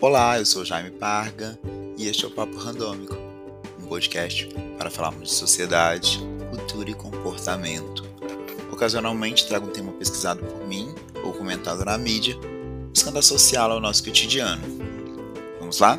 Olá, 0.00 0.38
eu 0.38 0.46
sou 0.46 0.64
Jaime 0.64 0.92
Parga 0.92 1.58
e 1.96 2.06
este 2.06 2.24
é 2.24 2.28
o 2.28 2.30
Papo 2.30 2.56
Randômico, 2.56 3.16
um 3.80 3.88
podcast 3.88 4.48
para 4.78 4.92
falarmos 4.92 5.28
de 5.28 5.34
sociedade, 5.34 6.20
cultura 6.50 6.88
e 6.88 6.94
comportamento. 6.94 8.04
Ocasionalmente 8.70 9.48
trago 9.48 9.66
um 9.66 9.72
tema 9.72 9.92
pesquisado 9.94 10.44
por 10.44 10.64
mim 10.68 10.94
ou 11.24 11.32
comentado 11.32 11.84
na 11.84 11.98
mídia, 11.98 12.36
buscando 12.90 13.18
associá-lo 13.18 13.74
ao 13.74 13.80
nosso 13.80 14.04
cotidiano. 14.04 14.62
Vamos 15.58 15.80
lá? 15.80 15.98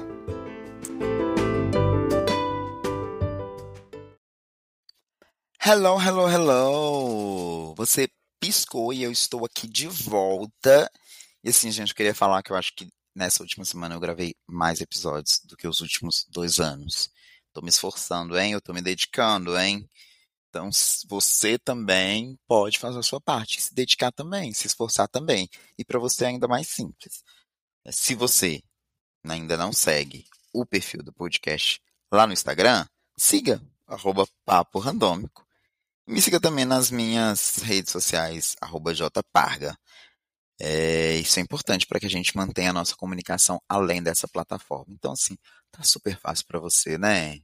Hello, 5.62 6.02
hello, 6.02 6.30
hello! 6.30 7.76
Você 7.76 8.08
piscou 8.40 8.94
e 8.94 9.04
eu 9.04 9.12
estou 9.12 9.46
aqui 9.46 9.68
de 9.68 9.88
volta. 9.88 10.90
E 11.44 11.50
assim, 11.50 11.70
gente, 11.70 11.90
eu 11.90 11.96
queria 11.96 12.16
falar 12.16 12.42
que 12.42 12.54
eu 12.54 12.56
acho 12.56 12.74
que 12.74 12.88
nessa 13.20 13.44
última 13.44 13.66
semana 13.66 13.94
eu 13.96 14.00
gravei 14.00 14.34
mais 14.48 14.80
episódios 14.80 15.42
do 15.44 15.58
que 15.58 15.68
os 15.68 15.82
últimos 15.82 16.26
dois 16.30 16.58
anos. 16.58 17.12
Tô 17.52 17.62
me 17.62 17.68
esforçando, 17.68 18.40
hein? 18.40 18.54
Eu 18.54 18.62
tô 18.62 18.72
me 18.74 18.82
dedicando, 18.82 19.60
hein? 19.60 19.90
Então, 20.48 20.70
você 21.08 21.60
também 21.60 22.40
pode 22.48 22.80
fazer 22.80 22.98
a 22.98 23.04
sua 23.04 23.20
parte, 23.20 23.62
se 23.62 23.76
dedicar 23.76 24.12
também, 24.14 24.54
se 24.54 24.68
esforçar 24.68 25.10
também. 25.10 25.50
E 25.78 25.84
para 25.84 26.00
você 26.00 26.24
é 26.24 26.28
ainda 26.30 26.48
mais 26.48 26.70
simples. 26.70 27.22
Se 27.92 28.16
você 28.16 28.64
ainda 29.24 29.58
não 29.58 29.74
segue 29.74 30.26
o 30.54 30.66
perfil 30.66 31.04
do 31.04 31.12
podcast 31.12 31.82
lá 32.10 32.26
no 32.26 32.32
Instagram, 32.32 32.88
siga, 33.18 33.62
arroba 33.86 34.26
papo 34.46 34.80
randômico. 34.80 35.46
Me 36.08 36.22
siga 36.22 36.40
também 36.40 36.64
nas 36.64 36.90
minhas 36.90 37.58
redes 37.58 37.92
sociais, 37.92 38.56
arroba 38.62 38.94
jparga. 38.94 39.78
É, 40.60 41.16
isso 41.16 41.40
é 41.40 41.42
importante 41.42 41.88
para 41.88 42.00
que 42.00 42.06
a 42.06 42.10
gente 42.10 42.36
mantenha 42.36 42.72
a 42.72 42.74
nossa 42.74 42.96
comunicação 42.96 43.62
além 43.68 44.04
dessa 44.04 44.28
plataforma. 44.28 44.94
Então, 44.94 45.14
assim, 45.14 45.38
tá 45.72 45.84
super 45.84 46.18
fácil 46.20 46.46
para 46.48 46.60
você, 46.60 46.98
né? 46.98 47.40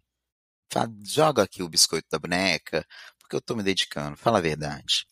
Joga 1.03 1.43
aqui 1.43 1.63
o 1.63 1.69
biscoito 1.69 2.07
da 2.11 2.19
boneca, 2.19 2.85
porque 3.19 3.35
eu 3.35 3.39
estou 3.39 3.55
me 3.55 3.63
dedicando, 3.63 4.17
fala 4.17 4.39
a 4.39 4.41
verdade. 4.41 5.05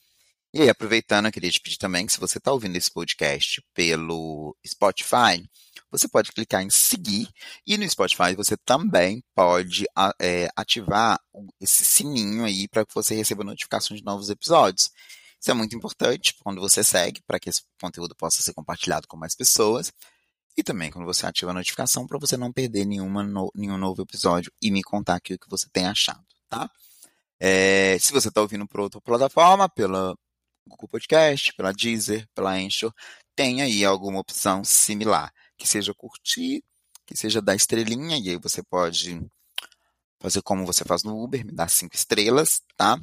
E 0.53 0.61
aí, 0.61 0.69
aproveitando, 0.69 1.25
eu 1.25 1.31
queria 1.31 1.49
te 1.49 1.59
pedir 1.59 1.77
também 1.77 2.05
que 2.05 2.13
se 2.13 2.19
você 2.19 2.37
está 2.37 2.51
ouvindo 2.51 2.75
esse 2.75 2.91
podcast 2.91 3.59
pelo 3.73 4.55
Spotify, 4.67 5.43
você 5.89 6.07
pode 6.07 6.31
clicar 6.31 6.61
em 6.61 6.69
seguir 6.69 7.27
e 7.65 7.77
no 7.77 7.89
Spotify 7.89 8.35
você 8.35 8.55
também 8.57 9.23
pode 9.33 9.85
é, 10.21 10.49
ativar 10.55 11.19
esse 11.59 11.83
sininho 11.83 12.45
aí 12.45 12.67
para 12.67 12.85
que 12.85 12.93
você 12.93 13.15
receba 13.15 13.43
notificações 13.43 13.99
de 13.99 14.05
novos 14.05 14.29
episódios. 14.29 14.91
Isso 15.44 15.52
é 15.52 15.53
muito 15.53 15.75
importante 15.75 16.33
quando 16.41 16.61
você 16.61 16.81
segue, 16.86 17.22
para 17.27 17.38
que 17.38 17.49
esse 17.49 17.63
conteúdo 17.77 18.16
possa 18.16 18.41
ser 18.41 18.53
compartilhado 18.53 19.09
com 19.09 19.17
mais 19.17 19.36
pessoas. 19.36 19.91
E 20.55 20.63
também 20.63 20.89
quando 20.89 21.03
você 21.03 21.25
ativa 21.25 21.52
a 21.52 21.53
notificação 21.53 22.08
para 22.08 22.17
você 22.17 22.38
não 22.38 22.50
perder 22.50 22.85
nenhuma 22.85 23.23
no, 23.23 23.52
nenhum 23.53 23.77
novo 23.77 24.02
episódio 24.02 24.50
e 24.61 24.72
me 24.72 24.81
contar 24.81 25.16
aqui 25.16 25.33
o 25.33 25.38
que 25.38 25.50
você 25.50 25.67
tem 25.69 25.85
achado, 25.85 26.23
tá? 26.47 26.72
É, 27.41 27.97
se 28.00 28.13
você 28.13 28.30
está 28.30 28.39
ouvindo 28.39 28.66
por 28.66 28.80
outra 28.80 29.02
plataforma, 29.02 29.67
pela 29.67 30.16
Google 30.66 30.88
Podcast, 30.88 31.53
pela 31.55 31.73
Deezer, 31.73 32.25
pela 32.33 32.53
Anchor, 32.53 32.94
tem 33.35 33.61
aí 33.61 33.83
alguma 33.83 34.19
opção 34.19 34.63
similar, 34.63 35.30
que 35.57 35.67
seja 35.67 35.94
curtir, 35.94 36.63
que 37.05 37.17
seja 37.17 37.41
dar 37.41 37.55
estrelinha, 37.55 38.17
e 38.17 38.30
aí 38.30 38.38
você 38.38 38.63
pode 38.63 39.22
fazer 40.22 40.41
como 40.41 40.66
você 40.66 40.85
faz 40.85 41.03
no 41.03 41.22
Uber, 41.22 41.45
me 41.45 41.52
dar 41.52 41.69
cinco 41.69 41.95
estrelas, 41.95 42.61
tá? 42.78 42.97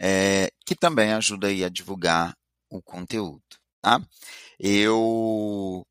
É, 0.00 0.50
que 0.64 0.74
também 0.74 1.12
ajuda 1.12 1.48
aí 1.48 1.64
a 1.64 1.68
divulgar 1.68 2.34
o 2.70 2.82
conteúdo. 2.82 3.42
Tá? 3.82 4.00
Eu 4.58 5.86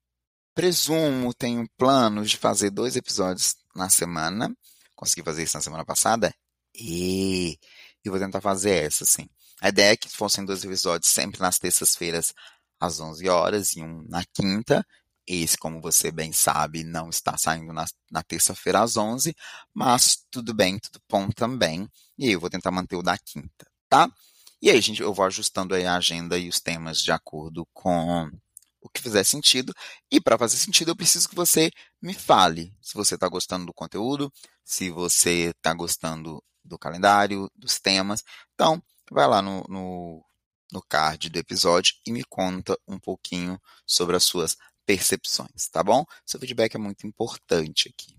presumo, 0.55 1.33
tenho 1.33 1.67
planos 1.77 2.29
de 2.31 2.37
fazer 2.37 2.71
dois 2.71 2.95
episódios 2.95 3.55
na 3.75 3.89
semana. 3.89 4.53
Consegui 4.95 5.23
fazer 5.23 5.43
isso 5.43 5.57
na 5.57 5.61
semana 5.61 5.85
passada. 5.85 6.33
E 6.75 7.57
eu 8.03 8.11
vou 8.11 8.19
tentar 8.19 8.41
fazer 8.41 8.85
essa, 8.85 9.05
sim. 9.05 9.29
A 9.61 9.69
ideia 9.69 9.93
é 9.93 9.97
que 9.97 10.09
fossem 10.09 10.45
dois 10.45 10.63
episódios 10.63 11.11
sempre 11.11 11.39
nas 11.41 11.59
terças-feiras 11.59 12.33
às 12.79 12.99
11 12.99 13.27
horas 13.29 13.75
e 13.75 13.81
um 13.81 14.03
na 14.07 14.23
quinta. 14.33 14.85
Esse, 15.27 15.57
como 15.57 15.81
você 15.81 16.11
bem 16.11 16.33
sabe, 16.33 16.83
não 16.83 17.09
está 17.09 17.37
saindo 17.37 17.71
na, 17.71 17.85
na 18.09 18.23
terça-feira 18.23 18.81
às 18.81 18.97
11, 18.97 19.35
mas 19.73 20.25
tudo 20.31 20.53
bem, 20.55 20.79
tudo 20.79 20.99
bom 21.07 21.29
também. 21.29 21.87
E 22.17 22.31
eu 22.31 22.39
vou 22.39 22.49
tentar 22.49 22.71
manter 22.71 22.95
o 22.95 23.03
da 23.03 23.17
quinta, 23.17 23.67
tá? 23.89 24.09
E 24.61 24.69
aí, 24.69 24.79
gente, 24.81 25.01
eu 25.01 25.13
vou 25.13 25.25
ajustando 25.25 25.73
a 25.75 25.95
agenda 25.95 26.37
e 26.37 26.49
os 26.49 26.59
temas 26.59 26.99
de 27.01 27.11
acordo 27.11 27.65
com 27.73 28.29
o 28.81 28.89
que 28.89 29.01
fizer 29.01 29.23
sentido. 29.23 29.73
E 30.11 30.21
para 30.21 30.37
fazer 30.37 30.57
sentido, 30.57 30.91
eu 30.91 30.95
preciso 30.95 31.27
que 31.27 31.35
você 31.35 31.71
me 32.01 32.13
fale 32.13 32.73
se 32.81 32.93
você 32.93 33.15
está 33.15 33.27
gostando 33.27 33.65
do 33.65 33.73
conteúdo, 33.73 34.31
se 34.63 34.89
você 34.89 35.51
está 35.55 35.73
gostando 35.73 36.43
do 36.63 36.77
calendário, 36.77 37.49
dos 37.55 37.79
temas. 37.79 38.23
Então, 38.53 38.81
vai 39.11 39.27
lá 39.27 39.41
no, 39.41 39.63
no, 39.67 40.25
no 40.71 40.81
card 40.81 41.29
do 41.29 41.39
episódio 41.39 41.93
e 42.05 42.11
me 42.11 42.23
conta 42.23 42.77
um 42.87 42.99
pouquinho 42.99 43.59
sobre 43.85 44.15
as 44.15 44.23
suas 44.23 44.57
percepções, 44.85 45.67
tá 45.71 45.83
bom? 45.83 46.03
Seu 46.25 46.39
feedback 46.39 46.75
é 46.75 46.79
muito 46.79 47.05
importante 47.05 47.89
aqui. 47.89 48.17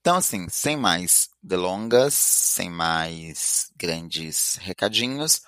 Então, 0.00 0.16
assim, 0.16 0.48
sem 0.48 0.76
mais 0.76 1.28
delongas, 1.48 2.12
sem 2.12 2.68
mais 2.68 3.72
grandes 3.74 4.56
recadinhos, 4.60 5.40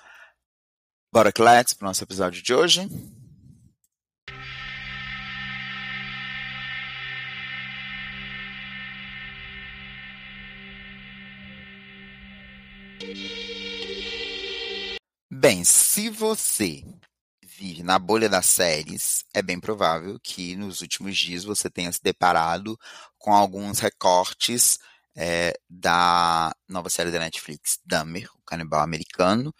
bora 1.13 1.31
que 1.31 1.41
let's 1.41 1.73
para 1.73 1.85
o 1.85 1.87
nosso 1.87 2.03
episódio 2.03 2.41
de 2.41 2.53
hoje. 2.53 2.89
Bem, 15.31 15.63
se 15.63 16.09
você 16.09 16.83
vive 17.43 17.83
na 17.83 17.99
bolha 17.99 18.27
das 18.27 18.47
séries, 18.47 19.23
é 19.33 19.41
bem 19.41 19.59
provável 19.59 20.19
que 20.19 20.55
nos 20.55 20.81
últimos 20.81 21.15
dias 21.15 21.43
você 21.43 21.69
tenha 21.69 21.91
se 21.91 22.01
deparado 22.01 22.77
com 23.19 23.33
alguns 23.33 23.79
recortes 23.79 24.79
é, 25.15 25.53
da 25.69 26.53
nova 26.67 26.89
série 26.89 27.11
da 27.11 27.19
Netflix, 27.19 27.79
Dahmer, 27.85 28.29
o 28.35 28.43
canibal 28.45 28.81
americano. 28.81 29.53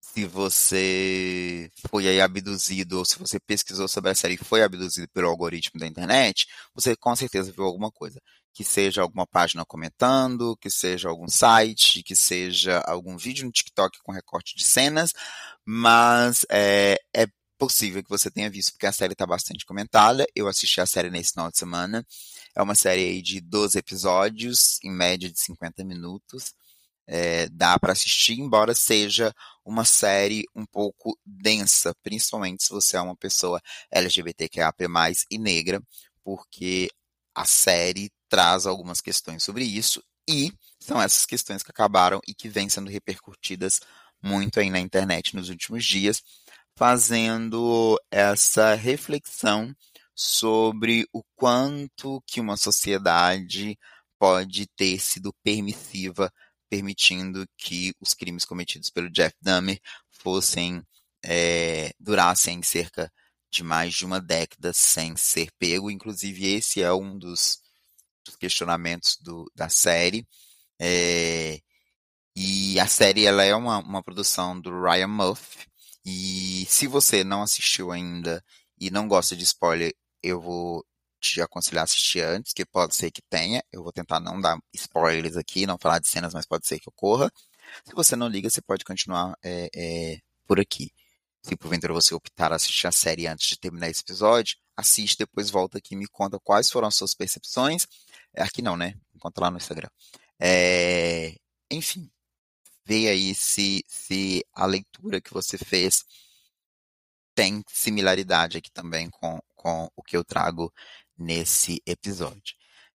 Se 0.00 0.26
você 0.26 1.70
foi 1.88 2.06
aí 2.08 2.20
abduzido, 2.20 2.98
ou 2.98 3.04
se 3.04 3.18
você 3.18 3.40
pesquisou 3.40 3.88
sobre 3.88 4.10
a 4.10 4.14
série 4.14 4.34
e 4.34 4.36
foi 4.36 4.62
abduzido 4.62 5.08
pelo 5.08 5.28
algoritmo 5.28 5.80
da 5.80 5.86
internet, 5.86 6.46
você 6.74 6.94
com 6.96 7.14
certeza 7.16 7.52
viu 7.52 7.64
alguma 7.64 7.90
coisa. 7.90 8.20
Que 8.52 8.64
seja 8.64 9.00
alguma 9.02 9.26
página 9.26 9.64
comentando, 9.64 10.56
que 10.58 10.68
seja 10.68 11.08
algum 11.08 11.28
site, 11.28 12.02
que 12.02 12.14
seja 12.14 12.80
algum 12.86 13.16
vídeo 13.16 13.46
no 13.46 13.52
TikTok 13.52 13.98
com 14.02 14.12
recorte 14.12 14.54
de 14.56 14.64
cenas, 14.64 15.12
mas 15.64 16.44
é, 16.50 16.98
é 17.16 17.26
possível 17.66 18.02
que 18.02 18.10
você 18.10 18.28
tenha 18.28 18.50
visto, 18.50 18.72
porque 18.72 18.88
a 18.88 18.92
série 18.92 19.12
está 19.12 19.24
bastante 19.24 19.64
comentada. 19.64 20.26
Eu 20.34 20.48
assisti 20.48 20.80
a 20.80 20.86
série 20.86 21.10
nesse 21.10 21.30
final 21.30 21.48
de 21.48 21.58
semana. 21.58 22.04
É 22.56 22.60
uma 22.60 22.74
série 22.74 23.02
aí 23.02 23.22
de 23.22 23.40
12 23.40 23.78
episódios, 23.78 24.80
em 24.82 24.90
média 24.90 25.30
de 25.30 25.38
50 25.38 25.84
minutos. 25.84 26.54
É, 27.06 27.48
dá 27.50 27.78
para 27.78 27.92
assistir, 27.92 28.40
embora 28.40 28.74
seja 28.74 29.32
uma 29.64 29.84
série 29.84 30.44
um 30.56 30.66
pouco 30.66 31.16
densa, 31.24 31.94
principalmente 32.02 32.64
se 32.64 32.70
você 32.70 32.96
é 32.96 33.00
uma 33.00 33.14
pessoa 33.16 33.60
LGBTQIA+ 33.92 34.74
e 35.30 35.38
negra, 35.38 35.80
porque 36.24 36.90
a 37.32 37.44
série 37.44 38.10
traz 38.28 38.66
algumas 38.66 39.00
questões 39.00 39.44
sobre 39.44 39.64
isso 39.64 40.02
e 40.28 40.52
são 40.80 41.00
essas 41.00 41.26
questões 41.26 41.62
que 41.62 41.70
acabaram 41.70 42.20
e 42.26 42.34
que 42.34 42.48
vêm 42.48 42.68
sendo 42.68 42.90
repercutidas 42.90 43.80
muito 44.20 44.58
aí 44.58 44.70
na 44.70 44.80
internet 44.80 45.34
nos 45.34 45.48
últimos 45.48 45.84
dias, 45.84 46.22
fazendo 46.76 47.98
essa 48.10 48.74
reflexão 48.74 49.74
sobre 50.14 51.06
o 51.12 51.22
quanto 51.34 52.22
que 52.26 52.40
uma 52.40 52.56
sociedade 52.56 53.78
pode 54.18 54.66
ter 54.76 55.00
sido 55.00 55.34
permissiva, 55.42 56.32
permitindo 56.70 57.46
que 57.56 57.94
os 58.00 58.14
crimes 58.14 58.44
cometidos 58.44 58.90
pelo 58.90 59.10
Jeff 59.10 59.34
Dahmer 59.40 59.80
fossem 60.10 60.82
é, 61.24 61.92
durassem 61.98 62.62
cerca 62.62 63.12
de 63.50 63.62
mais 63.62 63.94
de 63.94 64.04
uma 64.04 64.20
década 64.20 64.72
sem 64.72 65.16
ser 65.16 65.50
pego. 65.58 65.90
Inclusive, 65.90 66.46
esse 66.54 66.82
é 66.82 66.92
um 66.92 67.18
dos, 67.18 67.60
dos 68.24 68.36
questionamentos 68.36 69.18
do, 69.20 69.50
da 69.54 69.68
série. 69.68 70.26
É, 70.80 71.60
e 72.34 72.80
a 72.80 72.86
série 72.86 73.26
ela 73.26 73.44
é 73.44 73.54
uma, 73.54 73.78
uma 73.78 74.02
produção 74.02 74.58
do 74.60 74.70
Ryan 74.82 75.08
Murphy. 75.08 75.66
E 76.04 76.66
se 76.68 76.86
você 76.86 77.22
não 77.24 77.42
assistiu 77.42 77.92
ainda 77.92 78.44
e 78.78 78.90
não 78.90 79.06
gosta 79.08 79.36
de 79.36 79.44
spoiler, 79.44 79.94
eu 80.22 80.40
vou 80.40 80.84
te 81.20 81.40
aconselhar 81.40 81.82
a 81.82 81.84
assistir 81.84 82.20
antes, 82.20 82.52
que 82.52 82.64
pode 82.66 82.96
ser 82.96 83.10
que 83.10 83.22
tenha. 83.22 83.62
Eu 83.72 83.82
vou 83.82 83.92
tentar 83.92 84.20
não 84.20 84.40
dar 84.40 84.58
spoilers 84.74 85.36
aqui, 85.36 85.66
não 85.66 85.78
falar 85.78 86.00
de 86.00 86.08
cenas, 86.08 86.34
mas 86.34 86.46
pode 86.46 86.66
ser 86.66 86.80
que 86.80 86.88
ocorra. 86.88 87.30
Se 87.84 87.94
você 87.94 88.16
não 88.16 88.28
liga, 88.28 88.50
você 88.50 88.60
pode 88.60 88.84
continuar 88.84 89.36
é, 89.42 89.68
é, 89.74 90.18
por 90.46 90.58
aqui. 90.60 90.90
Se 91.42 91.56
porventura 91.56 91.92
você 91.92 92.14
optar 92.14 92.52
assistir 92.52 92.86
a 92.86 92.92
série 92.92 93.26
antes 93.26 93.48
de 93.48 93.58
terminar 93.58 93.88
esse 93.88 94.02
episódio, 94.02 94.56
assiste, 94.76 95.18
depois 95.18 95.50
volta 95.50 95.78
aqui 95.78 95.94
e 95.94 95.96
me 95.98 96.06
conta 96.08 96.38
quais 96.40 96.70
foram 96.70 96.88
as 96.88 96.94
suas 96.96 97.14
percepções. 97.14 97.86
É, 98.34 98.42
aqui 98.42 98.62
não, 98.62 98.76
né? 98.76 98.94
Conta 99.20 99.40
lá 99.40 99.50
no 99.50 99.56
Instagram. 99.56 99.88
É, 100.40 101.36
enfim, 101.70 102.10
vê 102.84 103.08
aí 103.08 103.34
se, 103.34 103.84
se 103.88 104.44
a 104.52 104.66
leitura 104.66 105.20
que 105.20 105.32
você 105.32 105.56
fez 105.58 106.04
tem 107.34 107.62
similaridade 107.68 108.58
aqui 108.58 108.70
também 108.70 109.08
com, 109.10 109.40
com 109.54 109.88
o 109.96 110.02
que 110.02 110.16
eu 110.16 110.24
trago 110.24 110.72
nesse 111.16 111.82
episódio. 111.86 112.54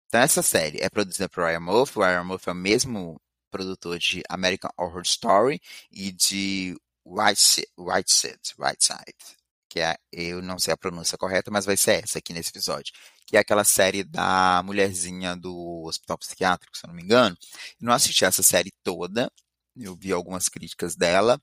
Então, 0.07 0.21
essa 0.21 0.43
série 0.43 0.79
é 0.81 0.89
produzida 0.89 1.29
por 1.29 1.45
Ryan 1.45 1.61
Murphy. 1.61 1.99
O 1.99 2.03
Ryan 2.03 2.25
Murphy 2.25 2.49
é 2.49 2.53
o 2.53 2.57
mesmo 2.57 3.21
produtor 3.51 3.99
de 3.99 4.23
American 4.29 4.71
Horror 4.79 5.03
Story 5.03 5.61
e 5.91 6.11
de 6.13 6.77
White, 7.05 7.67
White 7.77 8.13
Side, 8.13 8.55
White 8.59 8.85
Side, 8.85 9.15
que 9.69 9.81
é, 9.81 9.97
eu 10.13 10.41
não 10.43 10.59
sei 10.59 10.73
a 10.73 10.77
pronúncia 10.77 11.19
correta, 11.19 11.51
mas 11.51 11.65
vai 11.65 11.77
ser 11.77 12.03
essa 12.05 12.19
aqui 12.19 12.33
nesse 12.33 12.51
episódio, 12.51 12.93
que 13.27 13.37
é 13.37 13.41
aquela 13.41 13.65
série 13.65 14.03
da 14.05 14.63
mulherzinha 14.65 15.37
do 15.37 15.85
Hospital 15.85 16.19
Psiquiátrico, 16.19 16.77
se 16.77 16.85
eu 16.87 16.89
não 16.89 16.95
me 16.97 17.03
engano. 17.03 17.37
Eu 17.81 17.87
não 17.87 17.93
assisti 17.93 18.25
essa 18.25 18.43
série 18.43 18.73
toda, 18.83 19.31
eu 19.77 19.95
vi 19.95 20.13
algumas 20.13 20.49
críticas 20.49 20.95
dela, 20.97 21.41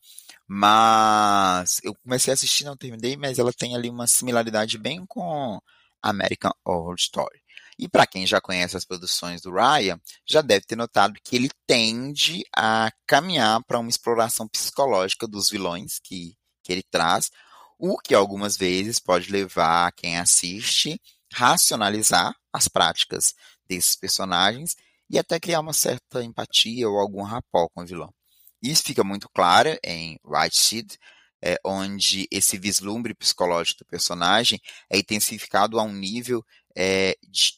mas 0.48 1.80
eu 1.84 1.96
comecei 1.96 2.32
a 2.32 2.36
assistir, 2.36 2.64
não 2.64 2.78
terminei, 2.78 3.18
mas 3.18 3.40
ela 3.40 3.54
tem 3.54 3.76
ali 3.76 3.90
uma 3.90 4.08
similaridade 4.08 4.78
bem 4.78 5.06
com 5.06 5.60
American 6.02 6.52
Horror 6.66 6.96
Story. 6.98 7.42
E 7.78 7.88
para 7.88 8.06
quem 8.06 8.28
já 8.28 8.40
conhece 8.40 8.78
as 8.78 8.86
produções 8.86 9.42
do 9.42 9.52
Ryan, 9.52 10.00
já 10.26 10.42
deve 10.42 10.66
ter 10.66 10.76
notado 10.76 11.20
que 11.24 11.36
ele 11.36 11.50
tende 11.66 12.44
a 12.56 12.92
caminhar 13.08 13.64
para 13.66 13.80
uma 13.80 13.90
exploração 13.90 14.48
psicológica 14.48 15.28
dos 15.28 15.50
vilões 15.50 16.00
que, 16.04 16.36
que 16.64 16.72
ele 16.72 16.84
traz, 16.84 17.32
o 17.80 17.98
que 17.98 18.14
algumas 18.14 18.56
vezes 18.56 19.00
pode 19.00 19.32
levar 19.32 19.92
quem 19.94 20.20
assiste 20.20 21.02
racionalizar 21.34 22.36
as 22.52 22.68
práticas 22.68 23.34
desses 23.68 23.96
personagens 23.96 24.76
e 25.10 25.18
até 25.18 25.40
criar 25.40 25.62
uma 25.62 25.74
certa 25.74 26.24
empatia 26.24 26.90
ou 26.90 27.00
algum 27.00 27.24
rapó 27.24 27.68
com 27.70 27.82
o 27.82 27.86
vilão. 27.86 28.14
Isso 28.62 28.84
fica 28.84 29.04
muito 29.04 29.28
claro 29.30 29.78
em 29.84 30.20
White 30.24 30.58
Seed, 30.58 30.94
é, 31.44 31.58
onde 31.66 32.28
esse 32.30 32.58
vislumbre 32.58 33.16
psicológico 33.16 33.80
do 33.80 33.88
personagem 33.88 34.62
é 34.90 35.00
intensificado 35.00 35.80
a 35.80 35.84
um 35.84 35.92
nível 35.92 36.46
é, 36.76 37.18
de, 37.28 37.54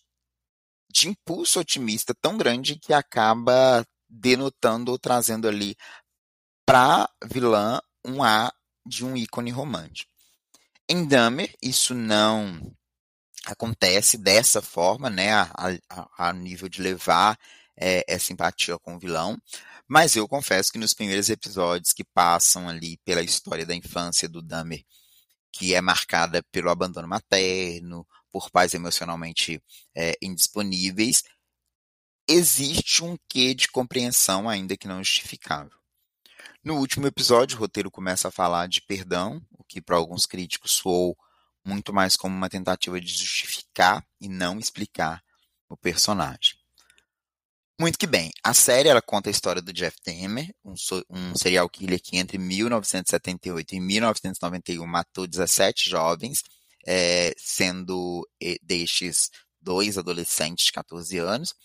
de 0.89 1.09
impulso 1.09 1.59
otimista 1.59 2.15
tão 2.15 2.37
grande 2.37 2.77
que 2.77 2.93
acaba 2.93 3.85
denotando 4.07 4.91
ou 4.91 4.97
trazendo 4.97 5.47
ali 5.47 5.75
para 6.65 7.09
vilã 7.25 7.81
um 8.05 8.23
ar 8.23 8.53
de 8.85 9.03
um 9.05 9.17
ícone 9.17 9.51
romântico. 9.51 10.11
Em 10.87 11.05
Dahmer, 11.05 11.53
isso 11.61 11.93
não 11.93 12.59
acontece 13.45 14.17
dessa 14.17 14.61
forma, 14.61 15.09
né, 15.09 15.33
a, 15.33 15.51
a, 15.89 16.29
a 16.29 16.33
nível 16.33 16.69
de 16.69 16.81
levar 16.81 17.37
é, 17.75 18.03
essa 18.07 18.31
empatia 18.31 18.77
com 18.79 18.95
o 18.95 18.99
vilão, 18.99 19.37
mas 19.93 20.15
eu 20.15 20.27
confesso 20.27 20.71
que 20.71 20.79
nos 20.79 20.95
primeiros 20.95 21.29
episódios 21.29 21.93
que 21.93 22.03
passam 22.03 22.67
ali 22.67 22.97
pela 23.05 23.21
história 23.21 23.63
da 23.63 23.75
infância 23.75 24.27
do 24.27 24.41
Dahmer, 24.41 24.83
que 25.51 25.75
é 25.75 25.81
marcada 25.81 26.41
pelo 26.51 26.71
abandono 26.71 27.07
materno, 27.07 28.03
por 28.31 28.49
pais 28.49 28.73
emocionalmente 28.73 29.61
é, 29.95 30.17
indisponíveis, 30.19 31.21
existe 32.27 33.03
um 33.03 33.15
quê 33.29 33.53
de 33.53 33.67
compreensão 33.67 34.49
ainda 34.49 34.75
que 34.75 34.87
não 34.87 35.03
justificável. 35.03 35.77
No 36.63 36.79
último 36.79 37.05
episódio, 37.05 37.55
o 37.55 37.59
roteiro 37.59 37.91
começa 37.91 38.29
a 38.29 38.31
falar 38.31 38.67
de 38.67 38.81
perdão, 38.81 39.39
o 39.51 39.63
que 39.63 39.79
para 39.79 39.95
alguns 39.95 40.25
críticos 40.25 40.71
soou 40.71 41.15
muito 41.63 41.93
mais 41.93 42.17
como 42.17 42.35
uma 42.35 42.49
tentativa 42.49 42.99
de 42.99 43.13
justificar 43.13 44.03
e 44.19 44.27
não 44.27 44.57
explicar 44.57 45.23
o 45.69 45.77
personagem. 45.77 46.52
Muito 47.79 47.97
que 47.97 48.05
bem. 48.05 48.31
A 48.43 48.53
série 48.53 48.87
ela 48.87 49.01
conta 49.01 49.29
a 49.29 49.31
história 49.31 49.61
do 49.61 49.73
Jeff 49.73 49.97
Dahmer, 50.05 50.53
um, 50.63 50.73
um, 51.09 51.35
serial 51.35 51.67
killer 51.67 51.99
que 51.99 52.17
entre 52.17 52.37
1978 52.37 53.75
e 53.75 53.79
1991 53.79 54.85
matou 54.85 55.25
17 55.25 55.89
jovens, 55.89 56.43
é, 56.85 57.33
sendo 57.35 58.27
destes 58.61 59.31
dois 59.59 59.97
adolescentes 59.97 60.65
de 60.65 60.71
14 60.71 61.17
anos. 61.17 61.55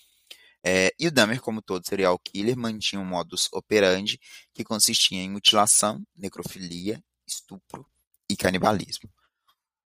É, 0.65 0.93
e 0.99 1.07
o 1.07 1.11
Dahmer, 1.11 1.41
como 1.41 1.63
todo 1.63 1.87
serial 1.87 2.19
killer, 2.19 2.57
mantinha 2.57 3.01
um 3.01 3.05
modus 3.05 3.49
operandi 3.53 4.19
que 4.55 4.65
consistia 4.65 5.19
em 5.19 5.31
mutilação, 5.31 6.03
necrofilia, 6.17 7.03
estupro 7.27 7.87
e 8.29 8.37
canibalismo. 8.37 9.11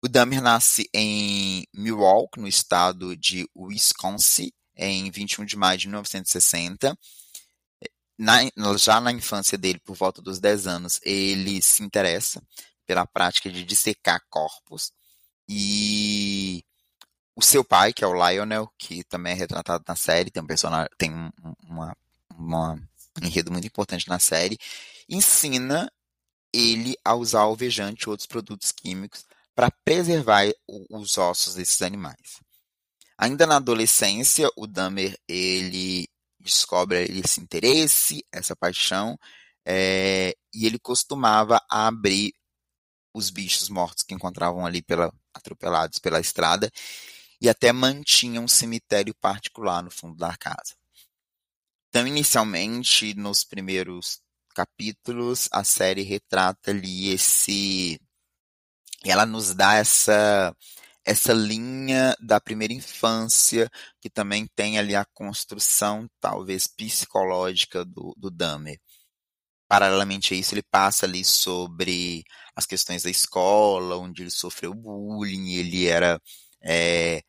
O 0.01 0.09
Dahmer 0.09 0.41
nasce 0.41 0.89
em 0.95 1.67
Milwaukee, 1.75 2.41
no 2.41 2.49
estado 2.49 3.17
de 3.17 3.49
Wisconsin, 3.57 4.51
em 4.77 5.11
21 5.11 5.45
de 5.45 5.57
maio 5.57 5.79
de 5.79 5.89
1960. 5.89 6.97
Na, 8.19 8.39
já 8.77 9.01
na 9.01 9.11
infância 9.13 9.59
dele, 9.59 9.81
por 9.81 9.97
volta 9.97 10.23
dos 10.23 10.39
10 10.39 10.67
anos, 10.67 11.01
ele 11.03 11.61
se 11.61 11.83
interessa 11.83 12.43
pela 12.87 13.07
prática 13.07 13.51
de 13.51 13.65
dissecar 13.65 14.23
corpos 14.29 14.93
e 15.49 16.65
o 17.35 17.43
seu 17.43 17.65
pai, 17.65 17.93
que 17.93 18.05
é 18.05 18.07
o 18.07 18.15
Lionel, 18.15 18.71
que 18.79 19.03
também 19.05 19.33
é 19.33 19.37
retratado 19.37 19.85
na 19.87 19.97
série, 19.97 20.31
tem 20.31 20.43
um 20.43 20.47
personagem, 20.47 20.91
tem 20.99 21.13
um, 21.13 21.31
uma, 21.65 21.97
uma, 22.37 22.75
um 23.21 23.27
enredo 23.27 23.51
muito 23.51 23.67
importante 23.67 24.09
na 24.09 24.19
série, 24.19 24.59
ensina 25.09 25.91
ele 26.53 26.97
a 27.05 27.15
usar 27.15 27.41
alvejante 27.41 28.05
e 28.05 28.11
outros 28.11 28.27
produtos 28.27 28.71
químicos 28.73 29.25
para 29.55 29.71
preservar 29.71 30.45
os 30.91 31.17
ossos 31.19 31.55
desses 31.55 31.81
animais. 31.83 32.41
Ainda 33.23 33.47
na 33.47 33.59
adolescência, 33.59 34.51
o 34.57 34.67
Dahmer 34.67 35.17
ele 35.29 36.09
descobre 36.41 37.05
esse 37.05 37.41
interesse, 37.41 38.27
essa 38.33 38.57
paixão, 38.57 39.17
é, 39.65 40.35
e 40.53 40.67
ele 40.67 40.77
costumava 40.77 41.65
abrir 41.71 42.35
os 43.15 43.31
bichos 43.31 43.69
mortos 43.69 44.03
que 44.03 44.13
encontravam 44.13 44.67
ali 44.67 44.83
pela, 44.83 45.15
atropelados 45.33 46.01
pela 46.01 46.19
estrada 46.19 46.69
e 47.41 47.49
até 47.49 47.73
mantinha 47.73 48.41
um 48.41 48.49
cemitério 48.49 49.15
particular 49.15 49.85
no 49.85 49.91
fundo 49.93 50.17
da 50.17 50.37
casa. 50.37 50.75
Então, 51.91 52.05
inicialmente, 52.05 53.15
nos 53.15 53.45
primeiros 53.45 54.21
capítulos, 54.53 55.49
a 55.53 55.63
série 55.63 56.03
retrata 56.03 56.73
ali 56.73 57.11
esse. 57.11 58.01
Ela 59.05 59.25
nos 59.25 59.55
dá 59.55 59.75
essa 59.75 60.53
essa 61.05 61.33
linha 61.33 62.17
da 62.21 62.41
primeira 62.41 62.73
infância, 62.73 63.71
que 64.01 64.11
também 64.11 64.47
tem 64.55 64.79
ali 64.79 64.95
a 64.95 65.05
construção, 65.05 66.09
talvez, 66.21 66.67
psicológica 66.67 67.85
do, 67.85 68.15
do 68.17 68.31
Dahmer. 68.31 68.79
Paralelamente 69.69 70.35
a 70.35 70.37
isso, 70.37 70.55
ele 70.55 70.63
passa 70.63 71.07
ali 71.07 71.25
sobre 71.25 72.25
as 72.55 72.67
questões 72.67 73.03
da 73.05 73.11
escola, 73.11 73.97
onde 73.97 74.23
ele 74.23 74.31
sofreu 74.31 74.75
bullying, 74.75 75.55
ele 75.55 75.87
era 75.87 76.21
é, 76.63 77.23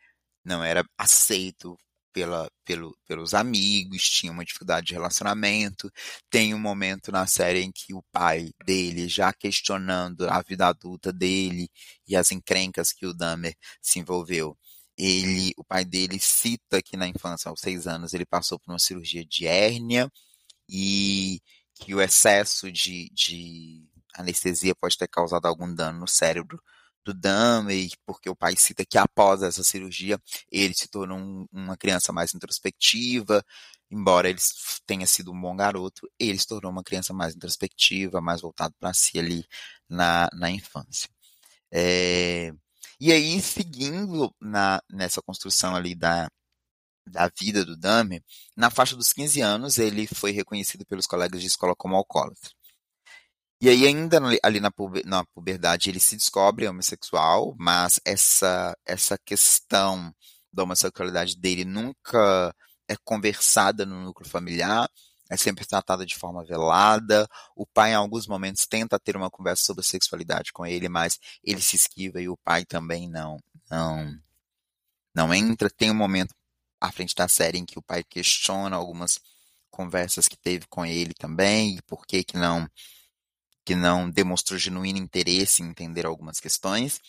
não 0.44 0.64
era 0.64 0.86
aceito 0.98 1.78
pela, 2.14 2.50
pelo, 2.64 2.96
pelos 3.08 3.34
amigos, 3.34 4.10
tinha 4.10 4.32
uma 4.32 4.46
dificuldade 4.46 4.88
de 4.88 4.94
relacionamento. 4.94 5.92
Tem 6.30 6.54
um 6.54 6.60
momento 6.60 7.12
na 7.12 7.28
série 7.28 7.62
em 7.62 7.72
que 7.72 7.94
o 7.94 8.04
pai 8.12 8.52
dele, 8.66 9.08
já 9.08 9.34
questionando 9.34 10.30
a 10.30 10.42
vida 10.42 10.68
adulta 10.68 11.12
dele 11.12 11.70
e 12.08 12.16
as 12.16 12.32
encrencas 12.32 12.94
que 12.94 13.06
o 13.06 13.14
Dahmer 13.14 13.56
se 13.82 14.00
envolveu, 14.00 14.58
ele, 14.98 15.54
o 15.58 15.64
pai 15.64 15.84
dele 15.84 16.20
cita 16.20 16.82
que 16.82 16.96
na 16.96 17.08
infância, 17.08 17.50
aos 17.50 17.60
seis 17.60 17.88
anos, 17.88 18.14
ele 18.14 18.26
passou 18.26 18.60
por 18.60 18.72
uma 18.72 18.80
cirurgia 18.80 19.26
de 19.26 19.48
hérnia 19.48 20.10
e 20.70 21.42
que 21.76 21.96
o 21.96 22.02
excesso 22.02 22.72
de, 22.72 23.10
de 23.12 23.84
anestesia 24.16 24.76
pode 24.76 24.98
ter 24.98 25.08
causado 25.08 25.48
algum 25.48 25.74
dano 25.74 26.02
no 26.02 26.08
cérebro 26.08 26.62
do 27.06 27.14
Dahmer, 27.14 27.90
porque 28.06 28.30
o 28.30 28.36
pai 28.36 28.56
cita 28.56 28.86
que 28.86 28.98
após 28.98 29.44
essa 29.44 29.64
cirurgia 29.64 30.20
ele 30.52 30.74
se 30.74 30.88
tornou 30.88 31.18
um, 31.18 31.46
uma 31.52 31.78
criança 31.78 32.14
mais 32.14 32.34
introspectiva, 32.34 33.44
embora 33.92 34.30
ele 34.30 34.40
tenha 34.86 35.06
sido 35.08 35.32
um 35.32 35.40
bom 35.40 35.56
garoto, 35.56 36.10
ele 36.20 36.38
se 36.40 36.48
tornou 36.48 36.72
uma 36.72 36.84
criança 36.84 37.14
mais 37.14 37.36
introspectiva, 37.36 38.22
mais 38.22 38.42
voltado 38.42 38.74
para 38.80 38.94
si 38.94 39.20
ali 39.20 39.46
na, 39.90 40.30
na 40.34 40.50
infância. 40.50 41.10
É, 41.72 42.54
e 43.00 43.12
aí, 43.12 43.42
seguindo 43.42 44.34
na, 44.42 44.82
nessa 44.90 45.22
construção 45.22 45.76
ali 45.76 45.96
da, 45.96 46.30
da 47.08 47.30
vida 47.40 47.66
do 47.66 47.78
Dahmer, 47.78 48.24
na 48.56 48.70
faixa 48.70 48.96
dos 48.96 49.14
15 49.14 49.42
anos, 49.42 49.78
ele 49.78 50.08
foi 50.08 50.32
reconhecido 50.32 50.86
pelos 50.86 51.08
colegas 51.08 51.42
de 51.42 51.48
escola 51.48 51.76
como 51.76 51.96
alcoólatra. 51.96 52.52
E 53.64 53.70
aí, 53.70 53.88
ainda 53.88 54.20
ali 54.44 54.60
na, 54.60 54.70
na 55.06 55.24
puberdade, 55.24 55.90
ele 55.90 56.00
se 56.02 56.18
descobre 56.18 56.68
homossexual, 56.68 57.56
mas 57.58 57.98
essa, 58.04 58.78
essa 58.86 59.18
questão 59.18 60.14
da 60.52 60.64
homossexualidade 60.64 61.38
dele 61.38 61.64
nunca 61.64 62.54
é 62.90 62.96
conversada 63.06 63.86
no 63.86 64.04
núcleo 64.04 64.30
familiar, 64.30 64.90
é 65.30 65.38
sempre 65.38 65.66
tratada 65.66 66.06
de 66.06 66.14
forma 66.14 66.44
velada. 66.44 67.26
O 67.56 67.66
pai, 67.66 67.92
em 67.92 67.96
alguns 67.96 68.28
momentos, 68.28 68.66
tenta 68.66 69.00
ter 69.00 69.16
uma 69.16 69.32
conversa 69.32 69.64
sobre 69.64 69.82
sexualidade 69.86 70.52
com 70.52 70.66
ele, 70.66 70.90
mas 70.90 71.18
ele 71.42 71.62
se 71.62 71.78
esquiva 71.78 72.20
e 72.20 72.28
o 72.28 72.36
pai 72.44 72.66
também 72.66 73.10
não 73.10 73.40
não, 73.72 74.14
não 75.16 75.34
entra. 75.34 75.70
Tem 75.70 75.90
um 75.90 75.96
momento 75.96 76.36
à 76.82 76.92
frente 76.92 77.16
da 77.16 77.30
série 77.30 77.60
em 77.60 77.66
que 77.66 77.80
o 77.80 77.82
pai 77.82 78.04
questiona 78.04 78.76
algumas 78.76 79.22
conversas 79.72 80.28
que 80.28 80.36
teve 80.36 80.68
com 80.68 80.86
ele 80.86 81.14
também, 81.14 81.78
e 81.78 81.82
por 81.84 82.06
que 82.06 82.26
que 82.26 82.38
não 82.38 82.68
que 83.66 83.76
não 83.76 84.10
demonstrou 84.10 84.60
genuíno 84.60 85.00
interesse 85.00 85.62
em 85.62 85.68
entender 85.68 86.06
algumas 86.06 86.40
questões, 86.40 87.00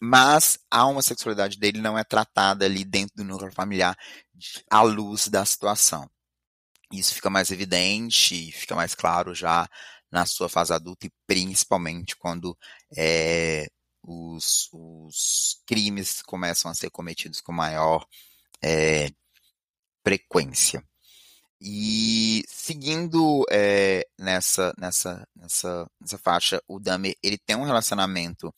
mas 0.00 0.58
a 0.70 0.86
homossexualidade 0.86 1.58
dele 1.58 1.80
não 1.80 1.98
é 1.98 2.04
tratada 2.04 2.64
ali 2.64 2.84
dentro 2.84 3.16
do 3.16 3.24
núcleo 3.24 3.52
familiar 3.52 3.96
à 4.70 4.82
luz 4.82 5.28
da 5.28 5.44
situação. 5.44 6.08
Isso 6.92 7.14
fica 7.14 7.30
mais 7.30 7.50
evidente, 7.50 8.52
fica 8.52 8.74
mais 8.74 8.94
claro 8.94 9.34
já 9.34 9.68
na 10.10 10.26
sua 10.26 10.48
fase 10.48 10.72
adulta 10.72 11.06
e 11.06 11.12
principalmente 11.26 12.14
quando 12.16 12.56
é, 12.96 13.66
os, 14.02 14.68
os, 14.72 15.62
crimes 15.66 16.22
começam 16.22 16.70
a 16.70 16.74
ser 16.74 16.90
cometidos 16.90 17.40
com 17.40 17.52
maior 17.52 18.06
é, 18.62 19.08
frequência. 20.04 20.84
E 21.66 22.44
seguindo 22.46 23.42
é, 23.50 24.06
nessa, 24.18 24.74
nessa, 24.78 25.26
nessa, 25.34 25.90
nessa 25.98 26.18
faixa, 26.18 26.62
o 26.68 26.78
Dahmer 26.78 27.16
ele 27.22 27.38
tem 27.38 27.56
um 27.56 27.64
relacionamento, 27.64 28.54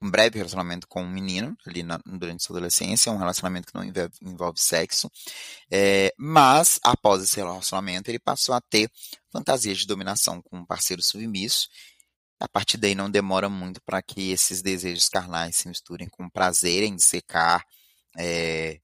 um 0.00 0.10
breve 0.10 0.38
relacionamento 0.38 0.88
com 0.88 1.02
um 1.02 1.10
menino 1.10 1.54
ali 1.66 1.82
na, 1.82 2.00
durante 2.06 2.42
sua 2.42 2.56
adolescência, 2.56 3.12
um 3.12 3.18
relacionamento 3.18 3.66
que 3.66 3.74
não 3.74 3.84
envolve, 3.84 4.14
envolve 4.22 4.58
sexo, 4.58 5.10
é, 5.70 6.14
mas 6.16 6.80
após 6.82 7.22
esse 7.22 7.36
relacionamento 7.36 8.10
ele 8.10 8.18
passou 8.18 8.54
a 8.54 8.60
ter 8.62 8.90
fantasias 9.30 9.76
de 9.76 9.86
dominação 9.86 10.40
com 10.40 10.60
um 10.60 10.64
parceiro 10.64 11.02
submisso. 11.02 11.68
A 12.40 12.48
partir 12.48 12.78
daí 12.78 12.94
não 12.94 13.10
demora 13.10 13.50
muito 13.50 13.82
para 13.82 14.00
que 14.00 14.30
esses 14.32 14.62
desejos 14.62 15.10
carnais 15.10 15.56
se 15.56 15.68
misturem 15.68 16.08
com 16.08 16.28
prazer 16.30 16.84
em 16.84 16.98
secar 16.98 17.62
é, 18.18 18.80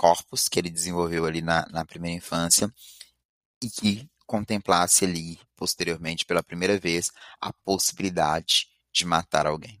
corpos 0.00 0.48
que 0.48 0.58
ele 0.58 0.70
desenvolveu 0.70 1.26
ali 1.26 1.42
na, 1.42 1.66
na 1.70 1.84
primeira 1.84 2.16
infância 2.16 2.72
e 3.62 3.68
que 3.68 4.08
contemplasse 4.26 5.04
ali, 5.04 5.38
posteriormente, 5.54 6.24
pela 6.24 6.42
primeira 6.42 6.78
vez, 6.78 7.12
a 7.38 7.52
possibilidade 7.52 8.66
de 8.90 9.04
matar 9.04 9.46
alguém. 9.46 9.78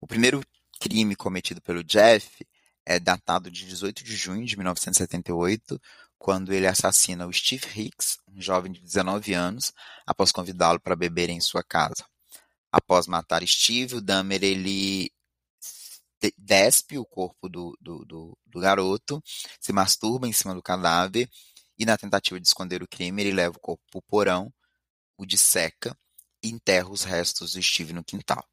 O 0.00 0.06
primeiro 0.06 0.42
crime 0.80 1.14
cometido 1.14 1.60
pelo 1.60 1.84
Jeff 1.84 2.46
é 2.86 2.98
datado 2.98 3.50
de 3.50 3.66
18 3.66 4.02
de 4.02 4.16
junho 4.16 4.46
de 4.46 4.56
1978, 4.56 5.78
quando 6.16 6.54
ele 6.54 6.66
assassina 6.66 7.26
o 7.26 7.32
Steve 7.32 7.66
Hicks, 7.78 8.18
um 8.26 8.40
jovem 8.40 8.72
de 8.72 8.80
19 8.80 9.34
anos, 9.34 9.74
após 10.06 10.32
convidá-lo 10.32 10.80
para 10.80 10.96
beber 10.96 11.28
em 11.28 11.42
sua 11.42 11.62
casa. 11.62 12.06
Após 12.72 13.06
matar 13.06 13.46
Steve, 13.46 13.96
o 13.96 14.00
Dahmer 14.00 14.42
ele 14.42 15.12
despe 16.44 16.98
o 16.98 17.06
corpo 17.06 17.48
do, 17.48 17.76
do, 17.80 18.04
do, 18.04 18.38
do 18.46 18.60
garoto, 18.60 19.22
se 19.58 19.72
masturba 19.72 20.28
em 20.28 20.32
cima 20.32 20.54
do 20.54 20.62
cadáver 20.62 21.28
e, 21.78 21.86
na 21.86 21.96
tentativa 21.96 22.38
de 22.38 22.46
esconder 22.46 22.82
o 22.82 22.88
crime, 22.88 23.22
ele 23.22 23.32
leva 23.32 23.56
o 23.56 23.60
corpo 23.60 23.82
para 23.90 23.98
o 23.98 24.02
porão, 24.02 24.52
o 25.16 25.24
disseca 25.24 25.96
e 26.42 26.50
enterra 26.50 26.90
os 26.90 27.02
restos 27.02 27.52
do 27.52 27.62
Steve 27.62 27.92
no 27.92 28.04
quintal. 28.04 28.46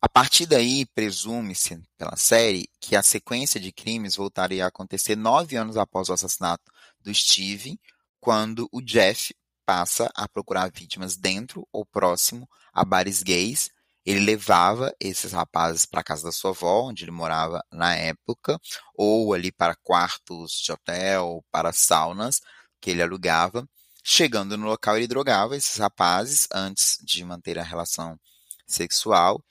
A 0.00 0.08
partir 0.08 0.46
daí, 0.46 0.86
presume-se 0.86 1.82
pela 1.96 2.16
série 2.16 2.70
que 2.80 2.94
a 2.94 3.02
sequência 3.02 3.58
de 3.58 3.72
crimes 3.72 4.14
voltaria 4.14 4.64
a 4.64 4.68
acontecer 4.68 5.16
nove 5.16 5.56
anos 5.56 5.76
após 5.76 6.08
o 6.08 6.12
assassinato 6.12 6.70
do 7.00 7.12
Steve, 7.12 7.80
quando 8.20 8.68
o 8.70 8.80
Jeff 8.80 9.34
passa 9.66 10.08
a 10.14 10.28
procurar 10.28 10.70
vítimas 10.70 11.16
dentro 11.16 11.66
ou 11.72 11.84
próximo 11.84 12.48
a 12.72 12.84
bares 12.84 13.22
gays 13.24 13.70
ele 14.08 14.20
levava 14.20 14.94
esses 14.98 15.32
rapazes 15.32 15.84
para 15.84 16.02
casa 16.02 16.24
da 16.24 16.32
sua 16.32 16.52
avó, 16.52 16.88
onde 16.88 17.04
ele 17.04 17.10
morava 17.10 17.62
na 17.70 17.94
época, 17.94 18.58
ou 18.94 19.34
ali 19.34 19.52
para 19.52 19.76
quartos 19.76 20.52
de 20.62 20.72
hotel, 20.72 21.44
para 21.50 21.74
saunas 21.74 22.40
que 22.80 22.90
ele 22.90 23.02
alugava. 23.02 23.68
Chegando 24.02 24.56
no 24.56 24.66
local, 24.66 24.96
ele 24.96 25.06
drogava 25.06 25.56
esses 25.56 25.76
rapazes 25.76 26.48
antes 26.54 26.96
de 27.02 27.22
manter 27.22 27.58
a 27.58 27.62
relação 27.62 28.18
sexual. 28.66 29.44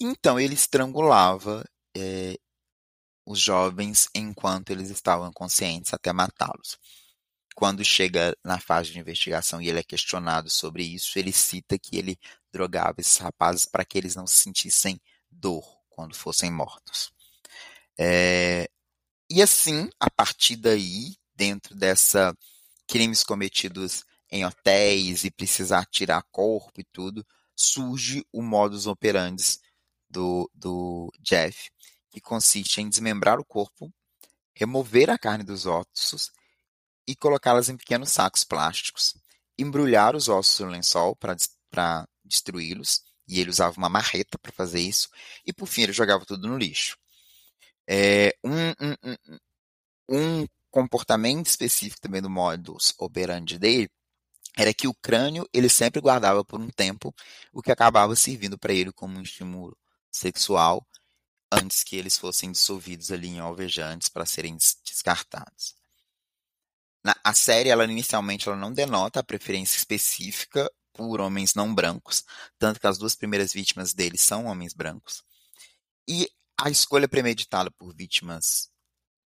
Então, 0.00 0.40
ele 0.40 0.54
estrangulava 0.54 1.64
é, 1.96 2.36
os 3.24 3.38
jovens 3.38 4.08
enquanto 4.12 4.70
eles 4.70 4.90
estavam 4.90 5.32
conscientes 5.32 5.94
até 5.94 6.12
matá-los 6.12 6.78
quando 7.54 7.84
chega 7.84 8.36
na 8.44 8.58
fase 8.58 8.90
de 8.90 8.98
investigação 8.98 9.62
e 9.62 9.68
ele 9.68 9.78
é 9.78 9.82
questionado 9.84 10.50
sobre 10.50 10.82
isso, 10.82 11.16
ele 11.18 11.32
cita 11.32 11.78
que 11.78 11.96
ele 11.96 12.18
drogava 12.54 13.00
esses 13.00 13.18
rapazes 13.18 13.66
para 13.66 13.84
que 13.84 13.98
eles 13.98 14.14
não 14.14 14.28
sentissem 14.28 15.00
dor 15.28 15.66
quando 15.90 16.14
fossem 16.14 16.52
mortos. 16.52 17.12
É, 17.98 18.70
e 19.28 19.42
assim, 19.42 19.90
a 19.98 20.08
partir 20.08 20.54
daí, 20.54 21.16
dentro 21.34 21.74
dessa 21.74 22.32
crimes 22.86 23.24
cometidos 23.24 24.04
em 24.30 24.44
hotéis 24.44 25.24
e 25.24 25.30
precisar 25.32 25.84
tirar 25.86 26.22
corpo 26.30 26.80
e 26.80 26.84
tudo, 26.84 27.26
surge 27.56 28.24
o 28.32 28.40
modus 28.40 28.86
operandi 28.86 29.58
do, 30.08 30.48
do 30.54 31.12
Jeff, 31.20 31.70
que 32.10 32.20
consiste 32.20 32.80
em 32.80 32.88
desmembrar 32.88 33.40
o 33.40 33.44
corpo, 33.44 33.92
remover 34.54 35.10
a 35.10 35.18
carne 35.18 35.42
dos 35.42 35.66
ossos 35.66 36.30
e 37.06 37.16
colocá-las 37.16 37.68
em 37.68 37.76
pequenos 37.76 38.10
sacos 38.10 38.44
plásticos, 38.44 39.16
embrulhar 39.58 40.14
os 40.14 40.28
ossos 40.28 40.60
no 40.60 40.70
lençol 40.70 41.16
para 41.16 41.36
destruí-los, 42.24 43.02
e 43.28 43.40
ele 43.40 43.50
usava 43.50 43.76
uma 43.76 43.88
marreta 43.88 44.38
para 44.38 44.52
fazer 44.52 44.80
isso, 44.80 45.08
e 45.46 45.52
por 45.52 45.66
fim 45.66 45.82
ele 45.82 45.92
jogava 45.92 46.24
tudo 46.24 46.48
no 46.48 46.58
lixo. 46.58 46.98
É, 47.86 48.34
um, 48.42 48.70
um, 48.80 50.42
um, 50.42 50.46
comportamento 50.70 51.46
específico 51.46 52.00
também 52.00 52.22
do 52.22 52.30
modus 52.30 52.94
operandi 52.98 53.58
dele 53.58 53.90
era 54.56 54.72
que 54.72 54.88
o 54.88 54.94
crânio 54.94 55.48
ele 55.52 55.68
sempre 55.68 56.00
guardava 56.00 56.44
por 56.44 56.60
um 56.60 56.68
tempo, 56.68 57.14
o 57.52 57.62
que 57.62 57.72
acabava 57.72 58.16
servindo 58.16 58.58
para 58.58 58.72
ele 58.72 58.92
como 58.92 59.18
um 59.18 59.22
estímulo 59.22 59.76
sexual 60.10 60.86
antes 61.52 61.84
que 61.84 61.96
eles 61.96 62.16
fossem 62.16 62.50
dissolvidos 62.52 63.10
ali 63.12 63.28
em 63.28 63.40
alvejantes 63.40 64.08
para 64.08 64.26
serem 64.26 64.56
descartados. 64.84 65.74
Na, 67.04 67.14
a 67.22 67.34
série, 67.34 67.68
ela 67.68 67.84
inicialmente 67.84 68.48
ela 68.48 68.56
não 68.56 68.72
denota 68.72 69.20
a 69.20 69.24
preferência 69.24 69.76
específica 69.76 70.70
por 70.94 71.20
homens 71.20 71.54
não 71.54 71.74
brancos, 71.74 72.24
tanto 72.58 72.80
que 72.80 72.86
as 72.86 72.96
duas 72.96 73.14
primeiras 73.14 73.52
vítimas 73.52 73.92
dele 73.92 74.16
são 74.16 74.46
homens 74.46 74.72
brancos. 74.72 75.22
E 76.08 76.30
a 76.56 76.70
escolha 76.70 77.08
premeditada 77.08 77.70
por 77.70 77.94
vítimas 77.94 78.70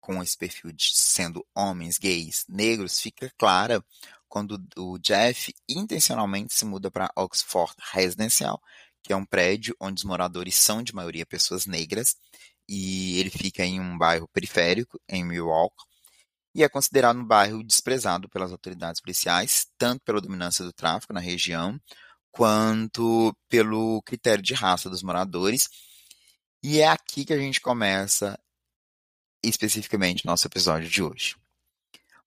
com 0.00 0.22
esse 0.22 0.37
perfil 0.37 0.72
de 0.72 0.90
sendo 0.94 1.46
homens 1.54 1.98
gays 1.98 2.44
negros 2.48 2.98
fica 2.98 3.30
clara 3.37 3.84
quando 4.26 4.58
o 4.76 4.98
Jeff 4.98 5.52
intencionalmente 5.68 6.54
se 6.54 6.64
muda 6.64 6.90
para 6.90 7.12
Oxford 7.14 7.75
Residential, 7.92 8.60
que 9.02 9.12
é 9.12 9.16
um 9.16 9.25
prédio 9.25 9.76
onde 9.80 10.00
os 10.00 10.04
moradores 10.04 10.54
são 10.54 10.82
de 10.82 10.94
maioria 10.94 11.26
pessoas 11.26 11.66
negras, 11.66 12.16
e 12.68 13.18
ele 13.18 13.30
fica 13.30 13.64
em 13.64 13.80
um 13.80 13.96
bairro 13.96 14.28
periférico 14.28 15.00
em 15.08 15.25
Milwaukee, 15.25 15.84
e 16.55 16.62
é 16.62 16.69
considerado 16.69 17.19
um 17.19 17.25
bairro 17.25 17.62
desprezado 17.62 18.28
pelas 18.28 18.52
autoridades 18.52 19.00
policiais, 19.00 19.67
tanto 19.76 20.02
pela 20.05 20.21
dominância 20.21 20.64
do 20.64 20.73
tráfico 20.73 21.12
na 21.12 21.21
região, 21.21 21.81
quanto 22.31 23.35
pelo 23.49 24.02
critério 24.02 24.43
de 24.43 24.55
raça 24.55 24.88
dos 24.88 25.02
moradores. 25.02 25.69
E 26.62 26.81
é 26.81 26.88
aqui 26.88 27.25
que 27.25 27.33
a 27.33 27.38
gente 27.38 27.61
começa 27.61 28.38
especificamente 29.43 30.26
nosso 30.26 30.47
episódio 30.47 30.88
de 30.88 31.02
hoje. 31.02 31.37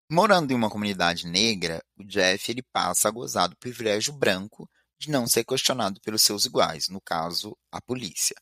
Morando 0.09 0.51
em 0.51 0.55
uma 0.55 0.69
comunidade 0.69 1.27
negra, 1.27 1.83
o 1.97 2.03
Jeff 2.03 2.51
ele 2.51 2.61
passa 2.61 3.07
a 3.07 3.11
gozar 3.11 3.47
do 3.49 3.55
privilégio 3.55 4.13
branco 4.13 4.69
de 4.99 5.09
não 5.09 5.25
ser 5.25 5.43
questionado 5.43 5.99
pelos 6.01 6.21
seus 6.21 6.45
iguais, 6.45 6.89
no 6.89 7.01
caso, 7.01 7.57
a 7.71 7.81
polícia, 7.81 8.35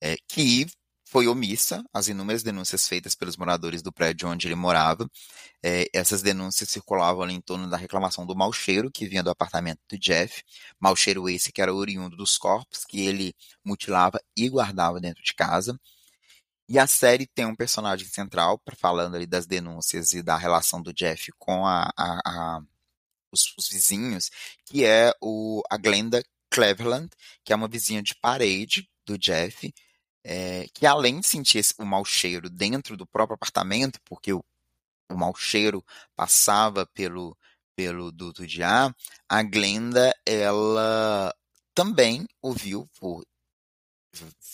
é, 0.00 0.16
que 0.28 0.66
foi 1.06 1.28
omissa 1.28 1.84
às 1.94 2.08
inúmeras 2.08 2.42
denúncias 2.42 2.88
feitas 2.88 3.14
pelos 3.14 3.36
moradores 3.36 3.80
do 3.80 3.92
prédio 3.92 4.28
onde 4.28 4.48
ele 4.48 4.56
morava. 4.56 5.08
É, 5.62 5.88
essas 5.94 6.20
denúncias 6.20 6.68
circulavam 6.68 7.22
ali 7.22 7.34
em 7.34 7.40
torno 7.40 7.70
da 7.70 7.76
reclamação 7.76 8.26
do 8.26 8.34
mau 8.34 8.52
cheiro 8.52 8.90
que 8.90 9.06
vinha 9.06 9.22
do 9.22 9.30
apartamento 9.30 9.80
do 9.88 9.96
Jeff, 9.96 10.42
mau 10.80 10.96
cheiro 10.96 11.28
esse 11.28 11.52
que 11.52 11.62
era 11.62 11.72
oriundo 11.72 12.16
dos 12.16 12.36
corpos 12.36 12.84
que 12.84 13.06
ele 13.06 13.34
mutilava 13.64 14.20
e 14.36 14.48
guardava 14.48 15.00
dentro 15.00 15.22
de 15.22 15.32
casa. 15.32 15.78
E 16.68 16.78
a 16.78 16.86
série 16.88 17.26
tem 17.28 17.46
um 17.46 17.54
personagem 17.54 18.08
central, 18.08 18.60
falando 18.76 19.14
ali 19.14 19.26
das 19.26 19.46
denúncias 19.46 20.12
e 20.12 20.22
da 20.22 20.36
relação 20.36 20.82
do 20.82 20.92
Jeff 20.92 21.30
com 21.38 21.64
a, 21.64 21.88
a, 21.96 22.20
a 22.26 22.60
os, 23.30 23.54
os, 23.56 23.68
vizinhos, 23.68 24.30
que 24.64 24.84
é 24.84 25.12
o, 25.20 25.62
a 25.70 25.76
Glenda 25.76 26.20
Cleveland, 26.50 27.08
que 27.44 27.52
é 27.52 27.56
uma 27.56 27.68
vizinha 27.68 28.02
de 28.02 28.14
parede 28.16 28.88
do 29.04 29.16
Jeff, 29.16 29.72
é, 30.28 30.66
que 30.74 30.84
além 30.84 31.20
de 31.20 31.26
sentir 31.26 31.58
esse, 31.58 31.72
o 31.78 31.84
mau 31.84 32.04
cheiro 32.04 32.50
dentro 32.50 32.96
do 32.96 33.06
próprio 33.06 33.36
apartamento, 33.36 34.00
porque 34.04 34.32
o, 34.32 34.44
o 35.08 35.16
mau 35.16 35.32
cheiro 35.36 35.84
passava 36.16 36.84
pelo, 36.84 37.38
pelo 37.76 38.10
duto 38.10 38.44
de 38.44 38.60
ar, 38.60 38.92
a 39.28 39.42
Glenda, 39.44 40.12
ela 40.26 41.32
também 41.72 42.26
ouviu 42.42 42.88
por 42.98 43.24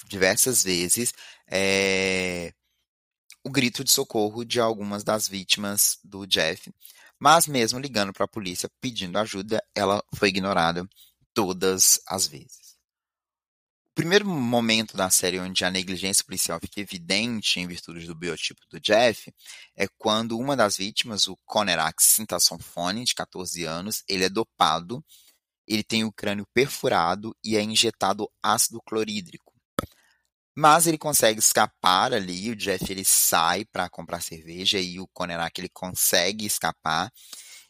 diversas 0.09 0.63
vezes 0.63 1.15
é, 1.49 2.53
o 3.43 3.49
grito 3.49 3.83
de 3.83 3.91
socorro 3.91 4.45
de 4.45 4.61
algumas 4.61 5.03
das 5.03 5.27
vítimas 5.27 5.99
do 6.05 6.27
Jeff, 6.27 6.71
mas 7.19 7.47
mesmo 7.47 7.79
ligando 7.79 8.13
para 8.13 8.27
a 8.27 8.29
polícia 8.29 8.69
pedindo 8.79 9.19
ajuda, 9.19 9.65
ela 9.75 10.05
foi 10.15 10.29
ignorada 10.29 10.87
todas 11.33 11.99
as 12.07 12.27
vezes. 12.27 12.62
O 13.93 13.95
primeiro 13.95 14.27
momento 14.27 14.97
da 14.97 15.11
série 15.11 15.39
onde 15.39 15.67
a 15.67 15.71
negligência 15.71 16.25
policial 16.25 16.59
fica 16.59 16.81
evidente 16.81 17.61
em 17.61 17.67
virtude 17.67 18.07
do 18.07 18.15
biotipo 18.15 18.63
do 18.71 18.81
Jeff 18.81 19.31
é 19.77 19.87
quando 19.99 20.39
uma 20.39 20.57
das 20.57 20.79
vítimas, 20.79 21.27
o 21.27 21.37
Conerax 21.45 22.03
Sintasonfone, 22.05 23.05
de 23.05 23.15
14 23.15 23.65
anos, 23.65 24.03
ele 24.09 24.25
é 24.25 24.31
dopado, 24.31 25.05
ele 25.69 25.85
tem 25.85 26.05
o 26.05 26.13
crânio 26.13 26.47
perfurado 26.55 27.37
e 27.45 27.55
é 27.55 27.61
injetado 27.63 28.31
ácido 28.43 28.81
clorídrico. 28.81 29.53
Mas 30.57 30.87
ele 30.87 30.97
consegue 30.97 31.41
escapar 31.41 32.15
ali, 32.15 32.51
o 32.51 32.57
Jeff 32.57 32.91
ele 32.91 33.05
sai 33.05 33.67
para 33.67 33.91
comprar 33.91 34.23
cerveja 34.23 34.81
e 34.81 35.01
o 35.01 35.09
Conerac 35.09 35.61
ele 35.61 35.69
consegue 35.69 36.47
escapar 36.47 37.13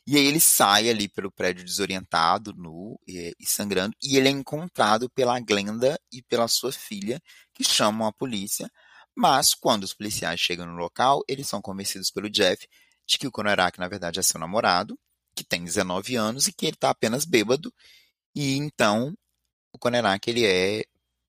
e 0.07 0.17
aí 0.17 0.27
ele 0.27 0.41
sai 0.41 0.89
ali 0.89 1.09
pelo 1.09 1.31
prédio 1.31 1.65
desorientado, 1.65 2.53
nu 2.57 2.99
e, 3.07 3.35
e, 3.39 3.47
sangrando, 3.47 3.95
e 4.03 4.17
ele 4.17 4.29
é 4.29 4.33
encontrado 4.33 5.09
pela 5.11 5.39
Glenda 5.41 5.99
e 6.13 6.21
pela 6.23 6.49
sua 6.49 6.73
filha, 6.73 7.21
que 7.55 7.63
chamam 7.63 8.07
a 8.09 8.13
polícia. 8.13 8.69
Mas 9.15 9.55
quando 9.55 9.85
os 9.85 9.95
policiais 9.95 10.41
chegam 10.41 10.67
no 10.67 10.75
local, 10.75 11.23
eles 11.29 11.47
são 11.49 11.63
convencidos 11.63 12.11
pelo 12.11 12.31
Jeff 12.31 12.67
de 13.07 13.19
que 13.19 13.27
o 13.27 13.33
Konorak, 13.33 13.79
na 13.79 13.89
verdade, 13.89 14.19
é 14.19 14.23
seu 14.23 14.41
namorado, 14.41 14.99
que 15.35 15.45
tem 15.45 15.65
19 15.65 16.17
anos 16.17 16.47
e 16.49 16.53
que 16.53 16.67
ele 16.67 16.75
está 16.75 16.91
apenas 16.91 17.25
bêbado. 17.25 17.73
E 18.35 18.57
então 18.57 19.15
o 19.73 19.79
Konorak 19.79 20.29
ele 20.29 20.45
é 20.45 20.85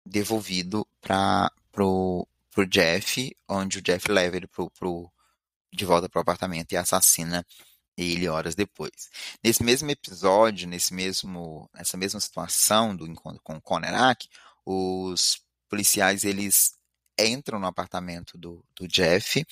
devolvido 0.06 0.88
para 1.02 1.52
pro, 1.72 2.28
pro 2.52 2.68
Jeff, 2.68 3.36
onde 3.48 3.80
o 3.80 3.82
Jeff 3.82 4.10
leva 4.12 4.38
ele 4.38 4.48
pro, 4.48 4.70
pro, 4.72 5.12
de 5.74 5.86
volta 5.86 6.10
para 6.10 6.20
o 6.20 6.22
apartamento 6.22 6.72
e 6.72 6.78
assassina 6.78 7.46
ele 7.98 8.28
horas 8.28 8.56
depois. 8.56 9.10
Nesse 9.44 9.64
mesmo 9.64 9.90
episódio, 9.92 10.68
nesse 10.68 10.94
mesmo, 10.94 11.70
nessa 11.74 11.98
mesma 11.98 12.20
situação 12.20 12.96
do 12.96 13.08
encontro 13.08 13.42
com 13.44 13.56
o 13.56 13.62
Conerak, 13.62 14.28
os 14.66 15.42
policiais 15.70 16.24
eles 16.24 16.74
entram 17.20 17.60
no 17.60 17.68
apartamento 17.68 18.38
do, 18.38 18.66
do 18.76 18.88
Jeff 18.88 19.46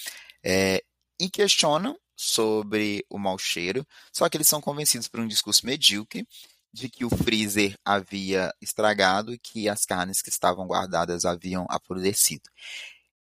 é, 0.44 0.84
e 1.20 1.30
questionam 1.30 1.98
sobre 2.16 3.06
o 3.10 3.18
mau 3.18 3.38
cheiro, 3.38 3.86
só 4.14 4.30
que 4.30 4.38
eles 4.38 4.48
são 4.48 4.62
convencidos 4.62 5.08
por 5.08 5.20
um 5.20 5.28
discurso 5.28 5.66
medíocre 5.66 6.28
de 6.74 6.90
que 6.90 7.04
o 7.04 7.10
freezer 7.10 7.78
havia 7.84 8.54
estragado 8.62 9.34
e 9.34 9.40
que 9.40 9.68
as 9.68 9.86
carnes 9.86 10.22
que 10.22 10.30
estavam 10.30 10.66
guardadas 10.68 11.26
haviam 11.26 11.66
apodrecido. 11.70 12.50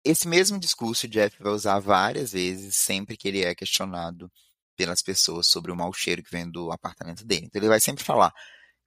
Esse 0.04 0.28
mesmo 0.28 0.58
discurso 0.58 1.06
o 1.06 1.08
Jeff 1.08 1.42
vai 1.42 1.52
usar 1.52 1.78
várias 1.78 2.32
vezes 2.32 2.76
sempre 2.76 3.16
que 3.16 3.28
ele 3.28 3.42
é 3.42 3.54
questionado 3.54 4.30
pelas 4.78 5.02
pessoas 5.02 5.48
sobre 5.48 5.72
o 5.72 5.76
mau 5.76 5.92
cheiro 5.92 6.22
que 6.22 6.30
vem 6.30 6.48
do 6.48 6.70
apartamento 6.70 7.24
dele. 7.24 7.46
Então 7.46 7.58
ele 7.58 7.68
vai 7.68 7.80
sempre 7.80 8.04
falar 8.04 8.32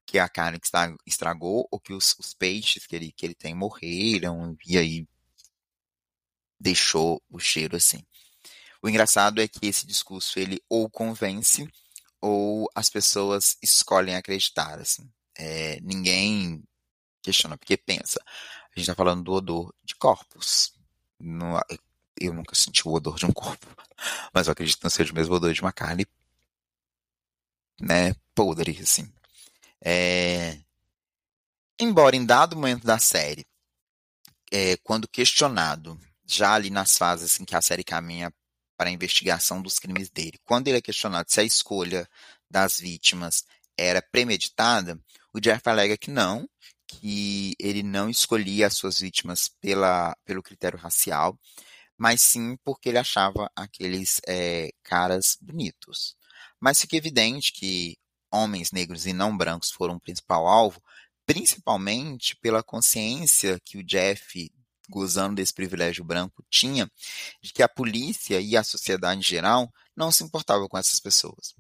que 0.07 0.17
a 0.17 0.29
carne 0.29 0.57
que 0.57 0.69
estragou 1.05 1.67
ou 1.69 1.77
que 1.77 1.91
os, 1.91 2.15
os 2.17 2.33
peixes 2.33 2.87
que 2.87 2.95
ele, 2.95 3.11
que 3.11 3.25
ele 3.25 3.35
tem 3.35 3.53
morreram 3.53 4.55
e 4.65 4.77
aí 4.77 5.07
deixou 6.57 7.21
o 7.29 7.37
cheiro 7.39 7.75
assim. 7.75 8.05
O 8.81 8.87
engraçado 8.87 9.41
é 9.41 9.49
que 9.49 9.67
esse 9.67 9.85
discurso 9.85 10.39
ele 10.39 10.63
ou 10.69 10.89
convence 10.89 11.67
ou 12.21 12.69
as 12.73 12.89
pessoas 12.89 13.57
escolhem 13.61 14.15
acreditar. 14.15 14.79
Assim. 14.79 15.11
É, 15.37 15.77
ninguém 15.81 16.63
questiona 17.21 17.57
porque 17.57 17.75
pensa. 17.75 18.19
A 18.25 18.79
gente 18.79 18.89
está 18.89 18.95
falando 18.95 19.23
do 19.23 19.33
odor 19.33 19.75
de 19.83 19.93
corpos. 19.95 20.73
No, 21.19 21.59
eu 22.19 22.33
nunca 22.33 22.55
senti 22.55 22.87
o 22.87 22.93
odor 22.93 23.17
de 23.17 23.25
um 23.25 23.31
corpo, 23.31 23.67
mas 24.33 24.47
eu 24.47 24.53
acredito 24.53 24.77
que 24.77 24.83
não 24.83 24.89
seja 24.89 25.11
o 25.11 25.15
mesmo 25.15 25.35
odor 25.35 25.53
de 25.53 25.61
uma 25.61 25.71
carne, 25.71 26.05
né, 27.79 28.13
podre, 28.35 28.77
assim. 28.81 29.11
É... 29.81 30.59
Embora 31.79 32.15
em 32.15 32.25
dado 32.25 32.55
momento 32.55 32.85
da 32.85 32.99
série, 32.99 33.45
é, 34.51 34.77
quando 34.77 35.07
questionado, 35.07 35.99
já 36.25 36.53
ali 36.53 36.69
nas 36.69 36.97
fases 36.97 37.39
em 37.39 37.45
que 37.45 37.55
a 37.55 37.61
série 37.61 37.83
caminha 37.83 38.31
para 38.77 38.89
a 38.89 38.93
investigação 38.93 39.61
dos 39.61 39.79
crimes 39.79 40.09
dele, 40.09 40.39
quando 40.43 40.67
ele 40.67 40.77
é 40.77 40.81
questionado 40.81 41.31
se 41.31 41.39
a 41.39 41.43
escolha 41.43 42.07
das 42.49 42.79
vítimas 42.79 43.45
era 43.77 44.01
premeditada, 44.01 44.99
o 45.33 45.39
Jeff 45.39 45.67
alega 45.67 45.97
que 45.97 46.11
não, 46.11 46.47
que 46.85 47.55
ele 47.57 47.81
não 47.81 48.09
escolhia 48.09 48.67
as 48.67 48.75
suas 48.75 48.99
vítimas 48.99 49.47
pela, 49.61 50.15
pelo 50.25 50.43
critério 50.43 50.77
racial, 50.77 51.39
mas 52.01 52.19
sim 52.19 52.57
porque 52.63 52.89
ele 52.89 52.97
achava 52.97 53.47
aqueles 53.55 54.19
é, 54.27 54.71
caras 54.81 55.37
bonitos. 55.39 56.15
Mas 56.59 56.81
fica 56.81 56.97
evidente 56.97 57.53
que 57.53 57.95
homens 58.31 58.71
negros 58.71 59.05
e 59.05 59.13
não 59.13 59.37
brancos 59.37 59.69
foram 59.69 59.97
o 59.97 59.99
principal 59.99 60.47
alvo, 60.47 60.81
principalmente 61.27 62.35
pela 62.37 62.63
consciência 62.63 63.59
que 63.63 63.77
o 63.77 63.83
Jeff, 63.83 64.51
gozando 64.89 65.35
desse 65.35 65.53
privilégio 65.53 66.03
branco, 66.03 66.43
tinha 66.49 66.91
de 67.39 67.53
que 67.53 67.61
a 67.61 67.69
polícia 67.69 68.41
e 68.41 68.57
a 68.57 68.63
sociedade 68.63 69.19
em 69.19 69.23
geral 69.23 69.71
não 69.95 70.11
se 70.11 70.23
importavam 70.23 70.67
com 70.67 70.79
essas 70.79 70.99
pessoas. 70.99 71.53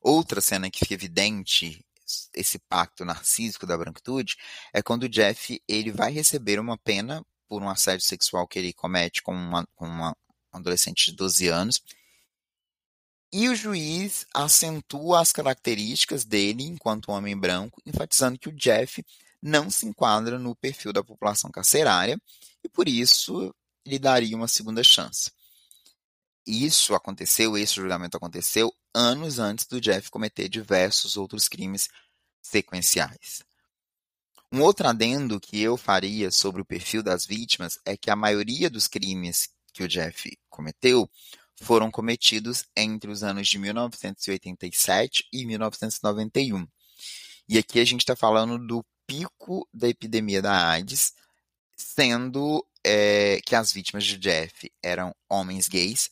Outra 0.00 0.40
cena 0.40 0.70
que 0.70 0.78
fica 0.78 0.94
evidente 0.94 1.84
esse 2.32 2.60
pacto 2.60 3.04
narcísico 3.04 3.66
da 3.66 3.76
branquitude 3.76 4.36
é 4.72 4.80
quando 4.80 5.02
o 5.02 5.08
Jeff 5.08 5.60
ele 5.66 5.90
vai 5.90 6.12
receber 6.12 6.60
uma 6.60 6.78
pena 6.78 7.26
por 7.48 7.62
um 7.62 7.68
assédio 7.68 8.04
sexual 8.04 8.46
que 8.46 8.58
ele 8.58 8.72
comete 8.72 9.22
com 9.22 9.32
uma, 9.32 9.66
com 9.74 9.86
uma 9.86 10.16
adolescente 10.52 11.06
de 11.06 11.16
12 11.16 11.48
anos. 11.48 11.82
E 13.32 13.48
o 13.48 13.54
juiz 13.54 14.26
acentua 14.34 15.20
as 15.20 15.32
características 15.32 16.24
dele 16.24 16.64
enquanto 16.64 17.12
homem 17.12 17.36
branco, 17.36 17.80
enfatizando 17.84 18.38
que 18.38 18.48
o 18.48 18.56
Jeff 18.56 19.04
não 19.42 19.70
se 19.70 19.86
enquadra 19.86 20.38
no 20.38 20.56
perfil 20.56 20.92
da 20.92 21.04
população 21.04 21.50
carcerária 21.50 22.20
e 22.64 22.68
por 22.68 22.88
isso 22.88 23.54
lhe 23.86 23.98
daria 23.98 24.36
uma 24.36 24.48
segunda 24.48 24.82
chance. 24.82 25.30
Isso 26.46 26.94
aconteceu, 26.94 27.56
esse 27.58 27.74
julgamento 27.74 28.16
aconteceu 28.16 28.72
anos 28.94 29.38
antes 29.38 29.66
do 29.66 29.80
Jeff 29.80 30.10
cometer 30.10 30.48
diversos 30.48 31.16
outros 31.16 31.46
crimes 31.46 31.88
sequenciais. 32.40 33.42
Um 34.50 34.62
outro 34.62 34.88
adendo 34.88 35.38
que 35.38 35.60
eu 35.60 35.76
faria 35.76 36.30
sobre 36.30 36.62
o 36.62 36.64
perfil 36.64 37.02
das 37.02 37.26
vítimas 37.26 37.78
é 37.84 37.96
que 37.96 38.10
a 38.10 38.16
maioria 38.16 38.70
dos 38.70 38.88
crimes 38.88 39.50
que 39.74 39.82
o 39.82 39.88
Jeff 39.88 40.36
cometeu 40.48 41.08
foram 41.60 41.90
cometidos 41.90 42.64
entre 42.74 43.10
os 43.10 43.22
anos 43.22 43.46
de 43.46 43.58
1987 43.58 45.28
e 45.30 45.44
1991. 45.44 46.66
E 47.46 47.58
aqui 47.58 47.78
a 47.78 47.84
gente 47.84 48.00
está 48.00 48.16
falando 48.16 48.58
do 48.58 48.84
pico 49.06 49.68
da 49.72 49.88
epidemia 49.88 50.40
da 50.40 50.68
AIDS, 50.70 51.12
sendo 51.76 52.64
é, 52.84 53.40
que 53.44 53.54
as 53.54 53.72
vítimas 53.72 54.04
de 54.04 54.16
Jeff 54.16 54.70
eram 54.82 55.14
homens 55.28 55.68
gays. 55.68 56.10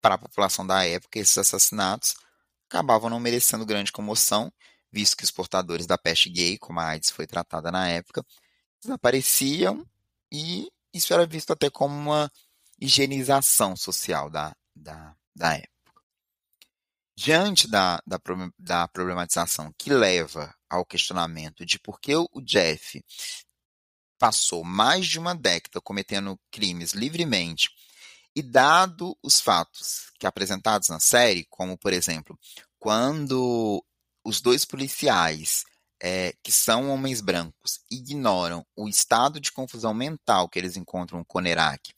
Para 0.00 0.14
a 0.14 0.18
população 0.18 0.66
da 0.66 0.84
época, 0.84 1.18
esses 1.18 1.36
assassinatos 1.38 2.16
acabavam 2.68 3.08
não 3.08 3.18
merecendo 3.18 3.64
grande 3.66 3.90
comoção, 3.90 4.52
visto 4.90 5.16
que 5.16 5.24
os 5.24 5.30
portadores 5.30 5.86
da 5.86 5.98
peste 5.98 6.30
gay, 6.30 6.58
como 6.58 6.80
a 6.80 6.88
AIDS 6.88 7.10
foi 7.10 7.26
tratada 7.26 7.70
na 7.70 7.88
época, 7.88 8.24
desapareciam 8.80 9.86
e 10.32 10.68
isso 10.92 11.12
era 11.12 11.26
visto 11.26 11.52
até 11.52 11.70
como 11.70 11.94
uma 11.94 12.30
higienização 12.80 13.76
social 13.76 14.30
da, 14.30 14.54
da, 14.74 15.14
da 15.34 15.54
época. 15.54 16.02
Diante 17.16 17.68
da, 17.68 18.00
da, 18.06 18.20
da 18.58 18.88
problematização 18.88 19.72
que 19.76 19.90
leva 19.90 20.54
ao 20.68 20.84
questionamento 20.84 21.66
de 21.66 21.78
por 21.78 22.00
que 22.00 22.14
o 22.14 22.40
Jeff 22.42 23.04
passou 24.18 24.64
mais 24.64 25.06
de 25.06 25.18
uma 25.18 25.34
década 25.34 25.80
cometendo 25.80 26.38
crimes 26.50 26.92
livremente 26.92 27.70
e 28.34 28.42
dado 28.42 29.16
os 29.22 29.40
fatos 29.40 30.12
que 30.18 30.26
apresentados 30.26 30.88
na 30.88 31.00
série, 31.00 31.46
como 31.50 31.76
por 31.76 31.92
exemplo, 31.92 32.38
quando 32.78 33.84
os 34.28 34.42
dois 34.42 34.62
policiais, 34.66 35.64
é, 36.02 36.34
que 36.42 36.52
são 36.52 36.90
homens 36.90 37.22
brancos, 37.22 37.80
ignoram 37.90 38.64
o 38.76 38.86
estado 38.86 39.40
de 39.40 39.50
confusão 39.50 39.94
mental 39.94 40.50
que 40.50 40.58
eles 40.58 40.76
encontram 40.76 41.24
com 41.24 41.40
Nerak 41.40 41.94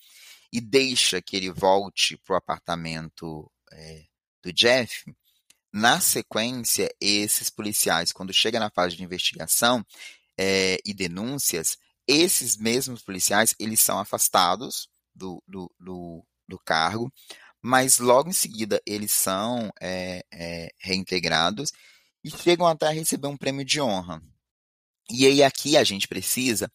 e 0.52 0.60
deixa 0.60 1.20
que 1.20 1.36
ele 1.36 1.50
volte 1.50 2.16
para 2.18 2.34
o 2.34 2.36
apartamento 2.36 3.50
é, 3.72 4.04
do 4.42 4.52
Jeff, 4.52 5.12
na 5.72 6.00
sequência, 6.00 6.88
esses 7.00 7.50
policiais, 7.50 8.12
quando 8.12 8.32
chega 8.32 8.60
na 8.60 8.70
fase 8.70 8.96
de 8.96 9.02
investigação 9.02 9.84
é, 10.38 10.78
e 10.84 10.94
denúncias, 10.94 11.76
esses 12.06 12.56
mesmos 12.56 13.02
policiais 13.02 13.56
eles 13.58 13.80
são 13.80 13.98
afastados 13.98 14.88
do, 15.12 15.42
do, 15.48 15.68
do, 15.80 16.24
do 16.48 16.58
cargo, 16.60 17.12
mas 17.60 17.98
logo 17.98 18.30
em 18.30 18.32
seguida 18.32 18.80
eles 18.86 19.12
são 19.12 19.70
é, 19.80 20.24
é, 20.32 20.70
reintegrados 20.78 21.72
e 22.22 22.30
chegam 22.30 22.66
até 22.66 22.87
a 22.87 22.92
receber 22.92 23.28
um 23.28 23.37
prêmio 23.37 23.64
de 23.64 23.80
honra. 23.80 24.22
E 25.11 25.26
aí 25.26 25.42
aqui 25.42 25.76
a 25.76 25.85
gente 25.85 26.06
precisa 26.06 26.70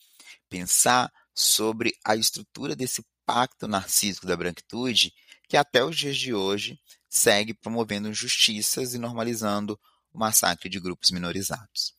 pensar 0.50 1.12
sobre 1.34 1.94
a 2.04 2.16
estrutura 2.16 2.76
desse 2.76 3.06
pacto 3.26 3.68
narcísico 3.68 4.26
da 4.26 4.38
branquitude 4.38 5.14
que 5.48 5.58
até 5.58 5.84
os 5.84 5.98
dias 5.98 6.18
de 6.18 6.34
hoje 6.34 6.80
segue 7.10 7.54
promovendo 7.54 8.10
injustiças 8.10 8.94
e 8.94 8.98
normalizando 8.98 9.80
o 10.12 10.20
massacre 10.20 10.70
de 10.70 10.80
grupos 10.80 11.12
minorizados. 11.12 11.94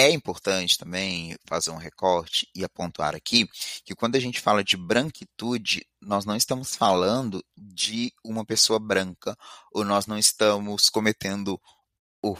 É 0.00 0.08
importante 0.12 0.78
também 0.78 1.36
fazer 1.44 1.72
um 1.72 1.76
recorte 1.76 2.48
e 2.54 2.62
apontar 2.62 3.16
aqui 3.16 3.48
que 3.84 3.96
quando 3.96 4.14
a 4.14 4.20
gente 4.20 4.40
fala 4.40 4.62
de 4.62 4.76
branquitude, 4.76 5.84
nós 6.00 6.24
não 6.24 6.36
estamos 6.36 6.76
falando 6.76 7.44
de 7.56 8.12
uma 8.24 8.44
pessoa 8.44 8.78
branca, 8.78 9.36
ou 9.72 9.84
nós 9.84 10.06
não 10.06 10.16
estamos 10.16 10.88
cometendo 10.88 11.60
o 12.22 12.36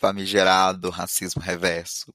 famigerado 0.00 0.90
racismo 0.90 1.40
reverso 1.40 2.12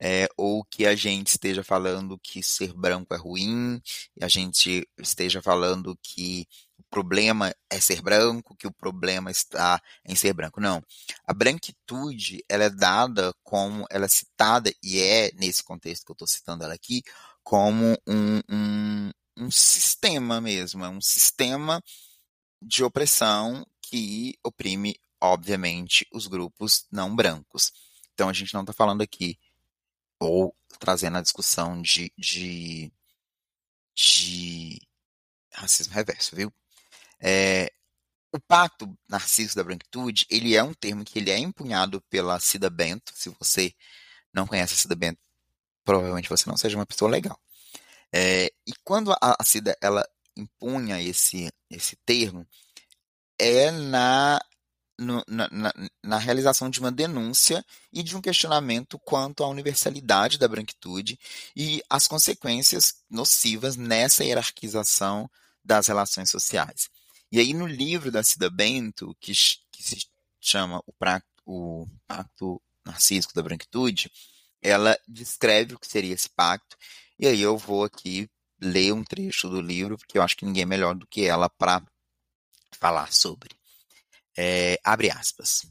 é, 0.00 0.28
ou 0.36 0.64
que 0.64 0.84
a 0.86 0.94
gente 0.94 1.28
esteja 1.28 1.62
falando 1.62 2.18
que 2.18 2.42
ser 2.42 2.72
branco 2.72 3.14
é 3.14 3.16
ruim, 3.16 3.80
e 4.16 4.24
a 4.24 4.28
gente 4.28 4.86
esteja 4.98 5.40
falando 5.40 5.96
que 6.02 6.46
problema 6.94 7.52
é 7.68 7.80
ser 7.80 8.00
branco, 8.00 8.54
que 8.54 8.68
o 8.68 8.72
problema 8.72 9.28
está 9.28 9.82
em 10.04 10.14
ser 10.14 10.32
branco. 10.32 10.60
Não. 10.60 10.80
A 11.26 11.34
branquitude, 11.34 12.44
ela 12.48 12.62
é 12.62 12.70
dada 12.70 13.34
como, 13.42 13.84
ela 13.90 14.04
é 14.04 14.08
citada, 14.08 14.72
e 14.80 15.00
é 15.00 15.32
nesse 15.34 15.64
contexto 15.64 16.04
que 16.04 16.12
eu 16.12 16.14
estou 16.14 16.28
citando 16.28 16.62
ela 16.62 16.72
aqui, 16.72 17.02
como 17.42 17.98
um, 18.06 18.40
um, 18.48 19.10
um 19.36 19.50
sistema 19.50 20.40
mesmo, 20.40 20.84
é 20.84 20.88
um 20.88 21.00
sistema 21.00 21.82
de 22.62 22.84
opressão 22.84 23.66
que 23.82 24.38
oprime, 24.44 24.94
obviamente, 25.20 26.06
os 26.12 26.28
grupos 26.28 26.86
não 26.92 27.14
brancos. 27.14 27.72
Então 28.12 28.28
a 28.28 28.32
gente 28.32 28.54
não 28.54 28.60
está 28.60 28.72
falando 28.72 29.02
aqui 29.02 29.36
ou 30.20 30.54
trazendo 30.78 31.18
a 31.18 31.22
discussão 31.22 31.82
de, 31.82 32.12
de, 32.16 32.92
de 33.96 34.80
racismo 35.52 35.92
reverso, 35.92 36.36
viu? 36.36 36.52
É, 37.20 37.72
o 38.32 38.40
pacto 38.40 38.92
narciso 39.08 39.54
da 39.54 39.62
branquitude, 39.62 40.26
ele 40.28 40.56
é 40.56 40.62
um 40.62 40.74
termo 40.74 41.04
que 41.04 41.18
ele 41.18 41.30
é 41.30 41.38
empunhado 41.38 42.00
pela 42.10 42.40
Cida 42.40 42.68
Bento. 42.68 43.12
Se 43.14 43.30
você 43.30 43.72
não 44.32 44.46
conhece 44.46 44.74
a 44.74 44.76
Cida 44.76 44.96
Bento, 44.96 45.20
provavelmente 45.84 46.28
você 46.28 46.48
não 46.48 46.56
seja 46.56 46.76
uma 46.76 46.86
pessoa 46.86 47.10
legal. 47.10 47.38
É, 48.12 48.46
e 48.66 48.72
quando 48.82 49.12
a, 49.12 49.18
a 49.38 49.44
Cida 49.44 49.76
ela 49.80 50.04
impunha 50.36 51.00
esse, 51.00 51.48
esse 51.70 51.96
termo, 52.04 52.46
é 53.38 53.70
na 53.70 54.40
no, 54.98 55.24
na, 55.28 55.48
na, 55.50 55.72
na, 56.02 56.18
realização 56.18 56.70
de 56.70 56.78
uma 56.78 56.92
denúncia 56.92 57.64
e 57.92 58.02
de 58.02 58.16
um 58.16 58.20
questionamento 58.20 58.98
quanto 59.00 59.42
à 59.42 59.48
universalidade 59.48 60.38
da 60.38 60.46
branquitude 60.46 61.18
e 61.56 61.82
as 61.90 62.06
consequências 62.06 62.94
nocivas 63.10 63.76
nessa 63.76 64.24
hierarquização 64.24 65.28
das 65.64 65.88
relações 65.88 66.30
sociais. 66.30 66.88
E 67.34 67.40
aí, 67.40 67.52
no 67.52 67.66
livro 67.66 68.12
da 68.12 68.22
Cida 68.22 68.48
Bento, 68.48 69.12
que, 69.18 69.32
que 69.72 69.82
se 69.82 70.06
chama 70.40 70.80
O, 70.86 70.92
pra, 70.92 71.20
o 71.44 71.84
Pacto 72.06 72.62
Narcísico 72.86 73.34
da 73.34 73.42
Branquitude, 73.42 74.08
ela 74.62 74.96
descreve 75.08 75.74
o 75.74 75.78
que 75.80 75.88
seria 75.88 76.14
esse 76.14 76.28
pacto, 76.28 76.76
e 77.18 77.26
aí 77.26 77.40
eu 77.40 77.58
vou 77.58 77.82
aqui 77.82 78.30
ler 78.60 78.92
um 78.92 79.02
trecho 79.02 79.48
do 79.48 79.60
livro, 79.60 79.98
porque 79.98 80.16
eu 80.16 80.22
acho 80.22 80.36
que 80.36 80.44
ninguém 80.44 80.62
é 80.62 80.66
melhor 80.66 80.94
do 80.94 81.08
que 81.08 81.24
ela 81.24 81.50
para 81.50 81.84
falar 82.78 83.12
sobre. 83.12 83.50
É, 84.38 84.78
abre 84.84 85.10
aspas. 85.10 85.66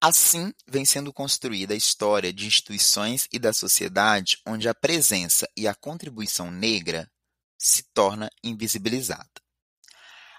Assim 0.00 0.54
vem 0.66 0.86
sendo 0.86 1.12
construída 1.12 1.74
a 1.74 1.76
história 1.76 2.32
de 2.32 2.46
instituições 2.46 3.28
e 3.30 3.38
da 3.38 3.52
sociedade 3.52 4.40
onde 4.46 4.70
a 4.70 4.74
presença 4.74 5.46
e 5.54 5.68
a 5.68 5.74
contribuição 5.74 6.50
negra 6.50 7.12
se 7.58 7.82
torna 7.92 8.30
invisibilizada. 8.42 9.47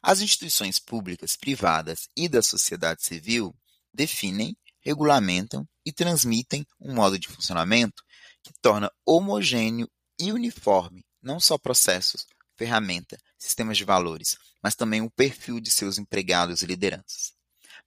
As 0.10 0.22
instituições 0.22 0.80
públicas, 0.80 1.36
privadas 1.36 2.10
e 2.18 2.28
da 2.28 2.42
sociedade 2.42 3.04
civil 3.04 3.56
definem, 3.94 4.58
regulamentam 4.80 5.70
e 5.86 5.94
transmitem 5.94 6.66
um 6.80 6.96
modo 6.96 7.20
de 7.20 7.28
funcionamento 7.28 8.04
que 8.42 8.52
torna 8.60 8.92
homogêneo 9.06 9.88
e 10.20 10.32
uniforme 10.32 11.06
não 11.22 11.40
só 11.40 11.60
processos, 11.60 12.26
ferramenta, 12.58 13.20
sistemas 13.38 13.78
de 13.78 13.84
valores, 13.84 14.36
mas 14.64 14.74
também 14.74 15.00
o 15.04 15.12
perfil 15.12 15.60
de 15.60 15.70
seus 15.70 16.00
empregados 16.00 16.64
e 16.64 16.66
lideranças, 16.66 17.34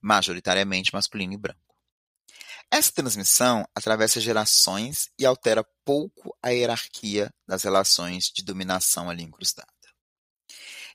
majoritariamente 0.00 0.94
masculino 0.94 1.32
e 1.32 1.36
branco. 1.36 1.74
Essa 2.70 2.92
transmissão 2.92 3.66
atravessa 3.74 4.20
gerações 4.20 5.10
e 5.18 5.26
altera 5.26 5.66
pouco 5.84 6.32
a 6.40 6.50
hierarquia 6.50 7.34
das 7.48 7.64
relações 7.64 8.30
de 8.32 8.44
dominação 8.44 9.10
ali 9.10 9.24
incrustada. 9.24 9.71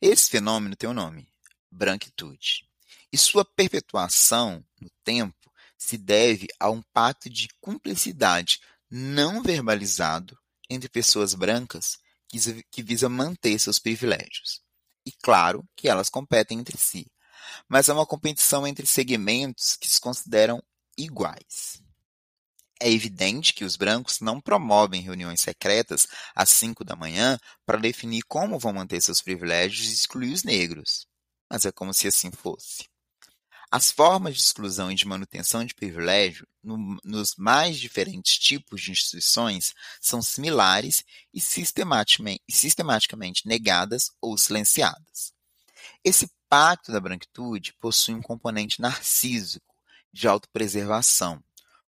Esse 0.01 0.29
fenômeno 0.29 0.75
tem 0.75 0.89
um 0.89 0.93
nome, 0.93 1.27
branquitude, 1.71 2.67
e 3.12 3.17
sua 3.17 3.43
perpetuação 3.43 4.63
no 4.79 4.89
tempo 5.03 5.51
se 5.77 5.97
deve 5.97 6.47
a 6.60 6.69
um 6.69 6.81
pacto 6.93 7.29
de 7.29 7.47
cumplicidade 7.60 8.60
não 8.89 9.41
verbalizado 9.41 10.38
entre 10.69 10.89
pessoas 10.89 11.33
brancas 11.33 11.97
que 12.71 12.83
visa 12.83 13.10
manter 13.10 13.57
seus 13.60 13.79
privilégios. 13.79 14.62
E 15.05 15.12
claro 15.12 15.67
que 15.75 15.88
elas 15.88 16.10
competem 16.10 16.60
entre 16.60 16.77
si, 16.77 17.10
mas 17.67 17.89
é 17.89 17.93
uma 17.93 18.05
competição 18.05 18.67
entre 18.67 18.86
segmentos 18.86 19.77
que 19.77 19.88
se 19.88 19.99
consideram 19.99 20.62
iguais. 20.97 21.81
É 22.80 22.92
evidente 22.92 23.54
que 23.54 23.66
os 23.66 23.76
brancos 23.76 24.20
não 24.20 24.40
promovem 24.40 25.02
reuniões 25.02 25.42
secretas 25.42 26.08
às 26.36 26.50
5 26.50 26.84
da 26.84 26.96
manhã 26.96 27.40
para 27.66 27.80
definir 27.80 28.24
como 28.24 28.60
vão 28.60 28.74
manter 28.74 29.02
seus 29.02 29.22
privilégios 29.22 29.90
e 29.90 29.94
excluir 29.94 30.34
os 30.34 30.44
negros. 30.44 31.08
Mas 31.50 31.66
é 31.66 31.72
como 31.72 31.94
se 31.94 32.08
assim 32.08 32.32
fosse. 32.32 32.86
As 33.70 33.92
formas 33.92 34.36
de 34.36 34.42
exclusão 34.42 34.90
e 34.90 34.96
de 34.96 35.06
manutenção 35.06 35.66
de 35.66 35.76
privilégio 35.76 36.48
no, 36.63 36.98
nos 37.04 37.36
mais 37.36 37.78
diferentes 37.78 38.38
tipos 38.38 38.82
de 38.82 38.92
instituições 38.92 39.74
são 40.00 40.22
similares 40.22 41.04
e 41.34 41.42
sistematicamente, 41.42 42.42
sistematicamente 42.50 43.46
negadas 43.46 44.10
ou 44.22 44.38
silenciadas. 44.38 45.34
Esse 46.02 46.32
pacto 46.48 46.94
da 46.94 47.00
branquitude 47.02 47.74
possui 47.74 48.13
um 48.13 48.22
componente 48.22 48.82
narcísico 48.82 49.76
de 50.13 50.30
autopreservação, 50.30 51.44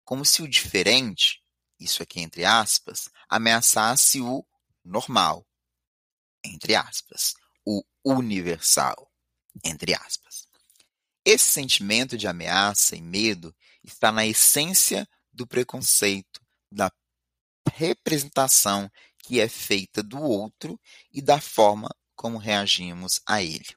como 0.07 0.23
se 0.23 0.41
o 0.41 0.47
diferente, 0.47 1.43
isso 1.77 2.01
aqui 2.01 2.21
entre 2.21 2.45
aspas, 2.45 3.09
ameaçasse 3.27 4.21
o 4.21 4.41
normal, 4.81 5.45
entre 6.45 6.75
aspas, 6.75 7.33
o 7.65 7.83
universal, 8.05 9.11
entre 9.61 9.93
aspas. 9.93 10.47
Esse 11.25 11.51
sentimento 11.51 12.17
de 12.17 12.25
ameaça 12.25 12.95
e 12.95 13.01
medo 13.01 13.53
está 13.83 14.09
na 14.09 14.25
essência 14.25 15.05
do 15.29 15.45
preconceito, 15.45 16.39
da 16.71 16.89
representação 17.73 18.89
que 19.17 19.41
é 19.41 19.49
feita 19.49 20.01
do 20.01 20.21
outro 20.21 20.79
e 21.11 21.21
da 21.21 21.41
forma 21.41 21.93
como 22.15 22.37
reagimos 22.37 23.19
a 23.27 23.43
ele. 23.43 23.76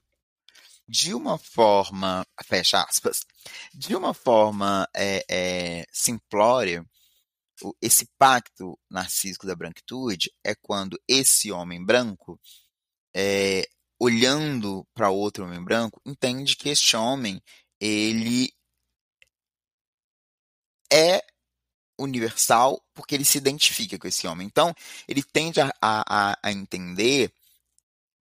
De 0.92 1.14
uma 1.14 1.38
forma, 1.38 2.26
fecha 2.44 2.82
aspas, 2.82 3.24
de 3.72 3.94
uma 3.94 4.12
forma 4.12 4.88
é, 4.92 5.24
é, 5.30 5.86
simplória, 5.92 6.84
esse 7.80 8.08
pacto 8.18 8.76
narcísico 8.90 9.46
da 9.46 9.54
branquitude 9.54 10.32
é 10.42 10.52
quando 10.52 11.00
esse 11.06 11.52
homem 11.52 11.84
branco 11.84 12.40
é, 13.14 13.68
olhando 14.00 14.84
para 14.92 15.10
outro 15.10 15.44
homem 15.44 15.62
branco, 15.62 16.02
entende 16.04 16.56
que 16.56 16.70
este 16.70 16.96
homem 16.96 17.40
ele 17.78 18.52
é 20.92 21.24
universal 22.00 22.84
porque 22.94 23.14
ele 23.14 23.24
se 23.24 23.38
identifica 23.38 23.96
com 23.96 24.08
esse 24.08 24.26
homem. 24.26 24.44
Então, 24.44 24.74
ele 25.06 25.22
tende 25.22 25.60
a, 25.60 25.70
a, 25.80 26.36
a 26.42 26.50
entender 26.50 27.32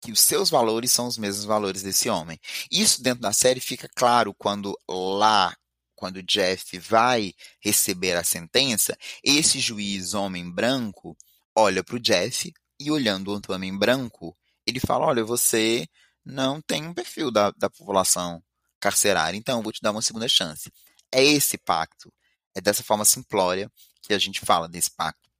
que 0.05 0.11
os 0.11 0.19
seus 0.19 0.51
valores 0.51 0.91
são 0.91 1.07
os 1.07 1.17
mesmos 1.17 1.45
valores 1.45 1.81
desse 1.81 2.07
homem. 2.09 2.39
Isso 2.69 3.01
dentro 3.01 3.21
da 3.21 3.33
série 3.33 3.59
fica 3.59 3.89
claro 3.95 4.35
quando 4.35 4.79
lá, 4.87 5.57
quando 5.95 6.21
Jeff 6.21 6.77
vai 6.77 7.33
receber 7.59 8.15
a 8.15 8.23
sentença, 8.23 8.95
esse 9.23 9.59
juiz 9.59 10.13
homem 10.13 10.47
branco 10.51 11.17
olha 11.55 11.83
para 11.83 11.95
o 11.95 11.99
Jeff 11.99 12.53
e 12.79 12.91
olhando 12.91 13.31
outro 13.31 13.51
homem 13.51 13.75
branco, 13.75 14.37
ele 14.67 14.79
fala: 14.79 15.07
olha, 15.07 15.23
você 15.23 15.87
não 16.23 16.61
tem 16.61 16.85
um 16.85 16.93
perfil 16.93 17.31
da, 17.31 17.49
da 17.49 17.67
população 17.67 18.43
carcerária, 18.79 19.35
então 19.35 19.57
eu 19.57 19.63
vou 19.63 19.71
te 19.71 19.81
dar 19.81 19.89
uma 19.89 20.03
segunda 20.03 20.27
chance. 20.27 20.71
É 21.11 21.23
esse 21.23 21.57
pacto, 21.57 22.13
é 22.53 22.61
dessa 22.61 22.83
forma 22.83 23.05
simplória 23.05 23.71
que 24.03 24.13
a 24.13 24.19
gente 24.19 24.39
fala 24.39 24.69
desse 24.69 24.91
pacto 24.91 25.31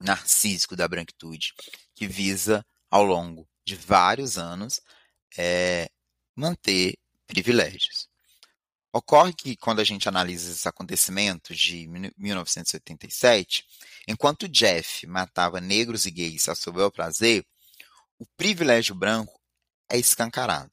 narcísico 0.00 0.74
da 0.74 0.88
branquitude, 0.88 1.54
que 1.94 2.08
visa, 2.08 2.66
ao 2.90 3.04
longo 3.04 3.48
de 3.66 3.76
vários 3.76 4.38
anos, 4.38 4.80
é, 5.36 5.90
manter 6.34 6.96
privilégios. 7.26 8.08
Ocorre 8.92 9.34
que, 9.34 9.56
quando 9.56 9.80
a 9.80 9.84
gente 9.84 10.08
analisa 10.08 10.50
esses 10.50 10.66
acontecimentos 10.66 11.58
de 11.58 11.86
1987, 12.16 13.66
Enquanto 14.08 14.48
Jeff 14.48 15.04
matava 15.06 15.60
negros 15.60 16.06
e 16.06 16.10
gays 16.12 16.48
a 16.48 16.54
seu 16.54 16.72
bel 16.72 16.92
prazer, 16.92 17.44
o 18.18 18.26
privilégio 18.36 18.94
branco 18.94 19.40
é 19.90 19.98
escancarado. 19.98 20.70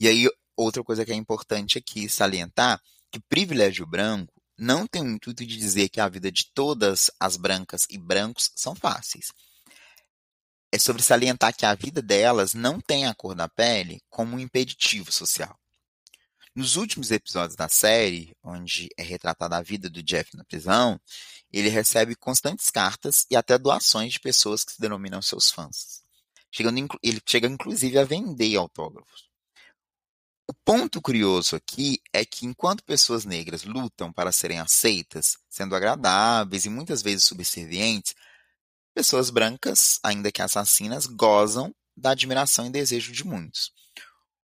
E 0.00 0.08
aí, 0.08 0.28
outra 0.56 0.82
coisa 0.82 1.04
que 1.04 1.12
é 1.12 1.14
importante 1.14 1.78
aqui 1.78 2.08
salientar, 2.08 2.82
que 3.10 3.20
privilégio 3.20 3.86
branco 3.86 4.34
não 4.58 4.86
tem 4.86 5.02
o 5.02 5.10
intuito 5.10 5.46
de 5.46 5.56
dizer 5.56 5.88
que 5.88 6.00
a 6.00 6.08
vida 6.08 6.30
de 6.32 6.50
todas 6.52 7.10
as 7.20 7.36
brancas 7.36 7.86
e 7.88 7.96
brancos 7.96 8.50
são 8.56 8.74
fáceis. 8.74 9.30
É 10.72 10.78
sobre 10.78 11.02
salientar 11.02 11.56
que 11.56 11.64
a 11.64 11.74
vida 11.74 12.02
delas 12.02 12.54
não 12.54 12.80
tem 12.80 13.06
a 13.06 13.14
cor 13.14 13.34
da 13.34 13.48
pele 13.48 14.02
como 14.10 14.36
um 14.36 14.40
impeditivo 14.40 15.10
social. 15.12 15.58
Nos 16.54 16.76
últimos 16.76 17.10
episódios 17.10 17.54
da 17.54 17.68
série, 17.68 18.34
onde 18.42 18.88
é 18.96 19.02
retratada 19.02 19.58
a 19.58 19.62
vida 19.62 19.90
do 19.90 20.02
Jeff 20.02 20.34
na 20.36 20.44
prisão, 20.44 20.98
ele 21.52 21.68
recebe 21.68 22.16
constantes 22.16 22.70
cartas 22.70 23.26
e 23.30 23.36
até 23.36 23.58
doações 23.58 24.14
de 24.14 24.20
pessoas 24.20 24.64
que 24.64 24.72
se 24.72 24.80
denominam 24.80 25.20
seus 25.20 25.50
fãs. 25.50 26.02
Chegando, 26.50 26.88
ele 27.02 27.20
chega 27.26 27.46
inclusive 27.46 27.98
a 27.98 28.04
vender 28.04 28.56
autógrafos. 28.56 29.28
O 30.48 30.54
ponto 30.54 31.02
curioso 31.02 31.56
aqui 31.56 32.00
é 32.12 32.24
que 32.24 32.46
enquanto 32.46 32.84
pessoas 32.84 33.24
negras 33.24 33.64
lutam 33.64 34.12
para 34.12 34.32
serem 34.32 34.60
aceitas, 34.60 35.36
sendo 35.50 35.74
agradáveis 35.74 36.64
e 36.64 36.70
muitas 36.70 37.02
vezes 37.02 37.24
subservientes, 37.24 38.14
pessoas 38.96 39.28
brancas, 39.28 40.00
ainda 40.02 40.32
que 40.32 40.40
assassinas, 40.40 41.04
gozam 41.04 41.70
da 41.94 42.12
admiração 42.12 42.66
e 42.66 42.70
desejo 42.70 43.12
de 43.12 43.26
muitos. 43.26 43.70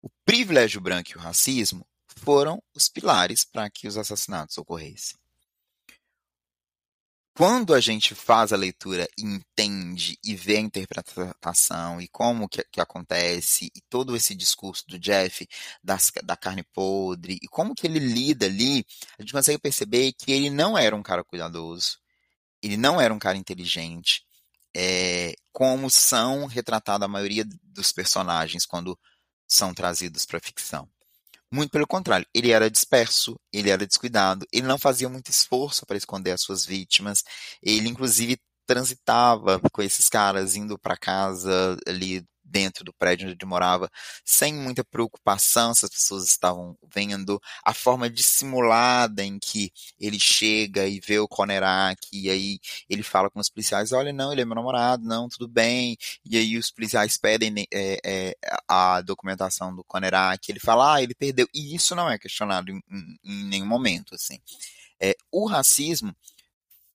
O 0.03 0.11
privilégio 0.27 0.79
branco 0.79 1.13
e 1.13 1.17
o 1.17 1.21
racismo 1.21 1.87
foram 2.19 2.63
os 2.77 2.87
pilares 2.87 3.45
para 3.45 3.71
que 3.71 3.89
os 3.89 3.97
assassinatos 3.97 4.59
ocorressem. 4.59 5.19
Quando 7.35 7.73
a 7.73 7.81
gente 7.81 8.15
faz 8.15 8.53
a 8.53 8.57
leitura 8.57 9.09
e 9.17 9.23
entende 9.23 10.19
e 10.23 10.37
vê 10.37 10.59
a 10.59 10.61
interpretação 10.61 11.99
e 11.99 12.07
como 12.07 12.47
que, 12.47 12.63
que 12.71 12.79
acontece 12.79 13.73
e 13.75 13.81
todo 13.89 14.15
esse 14.15 14.35
discurso 14.35 14.85
do 14.87 14.99
Jeff 14.99 15.49
das, 15.83 16.13
da 16.23 16.37
carne 16.37 16.63
podre 16.63 17.39
e 17.43 17.49
como 17.49 17.75
que 17.75 17.87
ele 17.87 17.99
lida 17.99 18.45
ali, 18.45 18.85
a 19.19 19.23
gente 19.23 19.33
consegue 19.33 19.59
perceber 19.59 20.13
que 20.13 20.31
ele 20.31 20.51
não 20.51 20.77
era 20.77 20.95
um 20.95 21.03
cara 21.03 21.25
cuidadoso, 21.25 21.97
ele 22.63 22.77
não 22.77 23.01
era 23.01 23.15
um 23.15 23.19
cara 23.19 23.39
inteligente, 23.39 24.27
é, 24.77 25.35
como 25.53 25.91
são 25.91 26.47
retratados 26.47 27.05
a 27.05 27.09
maioria 27.09 27.45
dos 27.63 27.93
personagens 27.93 28.67
quando 28.67 28.99
são 29.47 29.75
trazidos 29.75 30.25
para 30.25 30.39
a 30.39 30.41
ficção. 30.41 30.89
Muito 31.53 31.71
pelo 31.71 31.87
contrário, 31.87 32.27
ele 32.35 32.51
era 32.51 32.71
disperso, 32.71 33.39
ele 33.53 33.69
era 33.69 33.87
descuidado, 33.87 34.47
ele 34.51 34.67
não 34.67 34.79
fazia 34.79 35.09
muito 35.09 35.31
esforço 35.31 35.85
para 35.85 35.99
esconder 35.99 36.31
as 36.33 36.41
suas 36.41 36.65
vítimas, 36.65 37.23
ele 37.63 37.89
inclusive 37.89 38.41
transitava 38.67 39.61
com 39.71 39.83
esses 39.83 40.09
caras 40.09 40.57
indo 40.57 40.79
para 40.79 40.97
casa 40.97 41.77
ali 41.87 42.25
dentro 42.53 42.85
do 42.85 42.93
prédio 42.93 43.27
onde 43.27 43.37
ele 43.41 43.49
morava, 43.49 43.91
sem 44.25 44.53
muita 44.53 44.85
preocupação 44.85 45.75
se 45.75 45.87
as 45.87 45.91
pessoas 45.91 46.27
estavam 46.27 46.77
vendo, 46.95 47.41
a 47.65 47.73
forma 47.73 48.11
dissimulada 48.11 49.25
em 49.25 49.39
que 49.39 49.73
ele 49.99 50.21
chega 50.21 50.87
e 50.87 51.01
vê 51.01 51.19
o 51.19 51.27
Conerak, 51.27 52.07
e 52.13 52.29
aí 52.29 52.61
ele 52.89 53.03
fala 53.03 53.31
com 53.31 53.41
os 53.41 53.49
policiais, 53.49 53.93
olha, 53.93 54.13
não, 54.13 54.31
ele 54.31 54.43
é 54.43 54.45
meu 54.45 54.55
namorado, 54.55 55.03
não, 55.05 55.29
tudo 55.29 55.49
bem, 55.49 55.97
e 56.25 56.37
aí 56.37 56.59
os 56.59 56.71
policiais 56.71 57.17
pedem 57.17 57.67
é, 57.73 57.99
é, 58.05 58.37
a 58.69 59.01
documentação 59.01 59.75
do 59.75 59.83
Conerak, 59.83 60.51
ele 60.51 60.61
fala, 60.61 60.97
ah, 60.97 61.03
ele 61.03 61.15
perdeu, 61.15 61.49
e 61.55 61.75
isso 61.75 61.95
não 61.97 62.11
é 62.11 62.19
questionado 62.19 62.71
em, 62.71 62.83
em, 62.91 63.19
em 63.25 63.45
nenhum 63.45 63.67
momento, 63.67 64.15
assim. 64.15 64.39
É, 65.01 65.17
o 65.33 65.47
racismo 65.47 66.15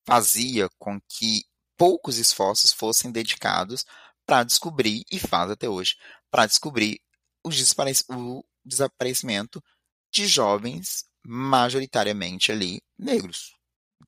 fazia 0.06 0.70
com 0.78 1.02
que 1.10 1.44
poucos 1.78 2.18
esforços 2.18 2.74
fossem 2.74 3.12
dedicados 3.12 3.86
para 4.28 4.44
descobrir, 4.44 5.06
e 5.10 5.18
faz 5.18 5.50
até 5.50 5.70
hoje, 5.70 5.96
para 6.30 6.46
descobrir 6.46 7.02
o 7.44 7.50
desaparecimento 8.66 9.64
de 10.12 10.28
jovens 10.28 11.06
majoritariamente 11.26 12.52
ali 12.52 12.82
negros. 13.00 13.56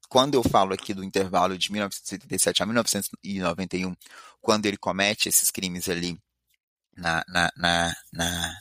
Quando 0.09 0.35
eu 0.35 0.43
falo 0.43 0.73
aqui 0.73 0.93
do 0.93 1.03
intervalo 1.03 1.57
de 1.57 1.71
1987 1.71 2.61
a 2.61 2.65
1991, 2.65 3.95
quando 4.41 4.65
ele 4.65 4.77
comete 4.77 5.29
esses 5.29 5.49
crimes 5.49 5.87
ali 5.87 6.19
na, 6.97 7.23
na, 7.27 7.51
na, 7.55 7.95
na 8.11 8.59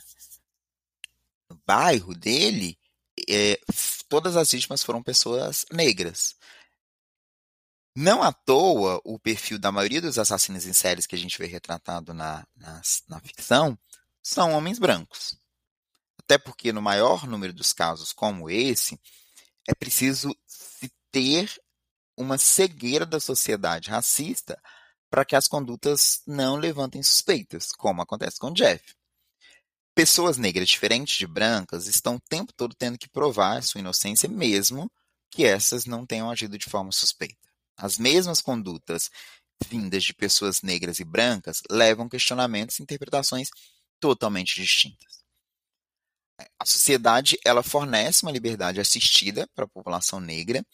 no 1.49 1.59
bairro 1.65 2.13
dele, 2.13 2.77
é, 3.27 3.59
todas 4.07 4.37
as 4.37 4.51
vítimas 4.51 4.83
foram 4.83 5.03
pessoas 5.03 5.65
negras. 5.71 6.35
Não 8.01 8.23
à 8.23 8.31
toa, 8.31 9.01
o 9.03 9.19
perfil 9.19 9.59
da 9.59 9.73
maioria 9.73 10.01
dos 10.01 10.17
assassinos 10.17 10.65
em 10.65 10.71
séries 10.71 11.05
que 11.05 11.15
a 11.15 11.17
gente 11.17 11.37
vê 11.37 11.47
retratado 11.47 12.13
na, 12.13 12.47
na, 12.55 12.81
na 13.09 13.19
ficção 13.19 13.77
são 14.23 14.53
homens 14.53 14.79
brancos. 14.79 15.37
Até 16.17 16.37
porque, 16.37 16.71
no 16.71 16.81
maior 16.81 17.27
número 17.27 17.51
dos 17.51 17.73
casos 17.73 18.13
como 18.13 18.49
esse, 18.49 18.97
é 19.67 19.75
preciso 19.75 20.33
se 20.47 20.89
ter 21.11 21.53
uma 22.15 22.37
cegueira 22.37 23.05
da 23.05 23.19
sociedade 23.19 23.89
racista 23.89 24.57
para 25.09 25.25
que 25.25 25.35
as 25.35 25.49
condutas 25.49 26.21
não 26.25 26.55
levantem 26.55 27.03
suspeitas, 27.03 27.73
como 27.73 28.01
acontece 28.01 28.39
com 28.39 28.53
Jeff. 28.53 28.95
Pessoas 29.93 30.37
negras 30.37 30.69
diferentes 30.69 31.17
de 31.17 31.27
brancas 31.27 31.85
estão 31.85 32.15
o 32.15 32.21
tempo 32.29 32.53
todo 32.53 32.73
tendo 32.73 32.97
que 32.97 33.09
provar 33.09 33.61
sua 33.61 33.81
inocência, 33.81 34.29
mesmo 34.29 34.89
que 35.29 35.43
essas 35.43 35.83
não 35.83 36.05
tenham 36.05 36.31
agido 36.31 36.57
de 36.57 36.69
forma 36.69 36.93
suspeita. 36.93 37.38
As 37.79 37.97
mesmas 37.97 38.41
condutas 38.41 39.09
vindas 39.67 40.03
de 40.03 40.13
pessoas 40.13 40.61
negras 40.61 40.99
e 40.99 41.05
brancas 41.05 41.61
levam 41.69 42.09
questionamentos 42.09 42.79
e 42.79 42.83
interpretações 42.83 43.49
totalmente 43.99 44.55
distintas. 44.55 45.23
A 46.59 46.65
sociedade 46.65 47.37
ela 47.45 47.63
fornece 47.63 48.23
uma 48.23 48.31
liberdade 48.31 48.79
assistida 48.79 49.47
para 49.55 49.65
a 49.65 49.67
população 49.67 50.19
negra, 50.19 50.65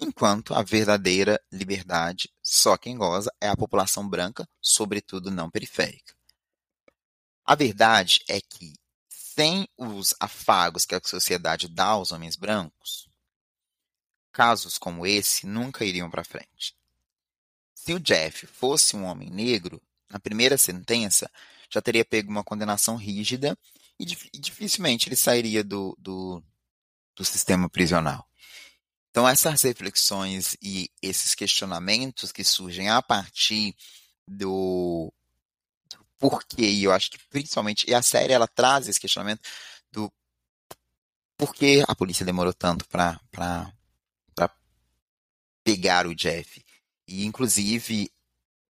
enquanto 0.00 0.54
a 0.54 0.62
verdadeira 0.62 1.40
liberdade 1.52 2.30
só 2.42 2.76
quem 2.76 2.96
goza 2.96 3.30
é 3.40 3.48
a 3.48 3.56
população 3.56 4.08
branca, 4.08 4.46
sobretudo 4.60 5.30
não 5.30 5.50
periférica. 5.50 6.14
A 7.44 7.54
verdade 7.54 8.22
é 8.28 8.40
que 8.40 8.74
sem 9.08 9.66
os 9.76 10.14
afagos 10.20 10.84
que 10.84 10.94
a 10.94 11.00
sociedade 11.02 11.68
dá 11.68 11.86
aos 11.86 12.12
homens 12.12 12.36
brancos, 12.36 13.07
Casos 14.38 14.78
como 14.78 15.04
esse 15.04 15.48
nunca 15.48 15.84
iriam 15.84 16.08
para 16.08 16.22
frente. 16.22 16.72
Se 17.74 17.92
o 17.92 17.98
Jeff 17.98 18.46
fosse 18.46 18.94
um 18.94 19.02
homem 19.02 19.28
negro, 19.28 19.82
na 20.08 20.20
primeira 20.20 20.56
sentença 20.56 21.28
já 21.68 21.82
teria 21.82 22.04
pego 22.04 22.30
uma 22.30 22.44
condenação 22.44 22.94
rígida 22.94 23.58
e, 23.98 24.04
dificilmente 24.06 25.08
ele 25.08 25.16
sairia 25.16 25.64
do, 25.64 25.92
do, 25.98 26.40
do 27.16 27.24
sistema 27.24 27.68
prisional. 27.68 28.24
Então, 29.10 29.28
essas 29.28 29.62
reflexões 29.62 30.56
e 30.62 30.88
esses 31.02 31.34
questionamentos 31.34 32.30
que 32.30 32.44
surgem 32.44 32.88
a 32.88 33.02
partir 33.02 33.74
do, 34.24 35.12
do 35.90 36.06
porquê, 36.16 36.70
e 36.70 36.84
eu 36.84 36.92
acho 36.92 37.10
que 37.10 37.18
principalmente, 37.28 37.90
e 37.90 37.92
a 37.92 38.02
série 38.02 38.32
ela 38.32 38.46
traz 38.46 38.86
esse 38.86 39.00
questionamento 39.00 39.40
do 39.90 40.08
porquê 41.36 41.82
a 41.88 41.96
polícia 41.96 42.24
demorou 42.24 42.54
tanto 42.54 42.86
para 42.86 43.18
pegar 45.68 46.06
o 46.06 46.14
Jeff. 46.14 46.64
E, 47.06 47.26
inclusive, 47.26 48.10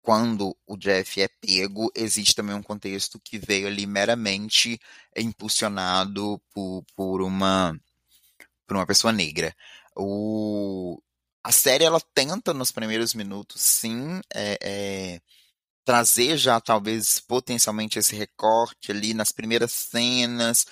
quando 0.01 0.57
o 0.65 0.75
Jeff 0.75 1.21
é 1.21 1.27
pego, 1.27 1.91
existe 1.93 2.33
também 2.33 2.55
um 2.55 2.63
contexto 2.63 3.19
que 3.19 3.37
veio 3.37 3.67
ali 3.67 3.85
meramente 3.85 4.79
impulsionado 5.15 6.41
por, 6.51 6.83
por 6.95 7.21
uma 7.21 7.79
por 8.65 8.75
uma 8.75 8.85
pessoa 8.85 9.13
negra. 9.13 9.55
O, 9.95 10.99
a 11.43 11.51
série 11.51 11.83
ela 11.83 12.01
tenta 12.15 12.53
nos 12.53 12.71
primeiros 12.71 13.13
minutos, 13.13 13.61
sim, 13.61 14.19
é, 14.33 14.57
é, 14.61 15.21
trazer 15.85 16.35
já 16.37 16.59
talvez 16.59 17.19
potencialmente 17.19 17.99
esse 17.99 18.15
recorte 18.15 18.91
ali 18.91 19.13
nas 19.13 19.31
primeiras 19.31 19.71
cenas. 19.71 20.65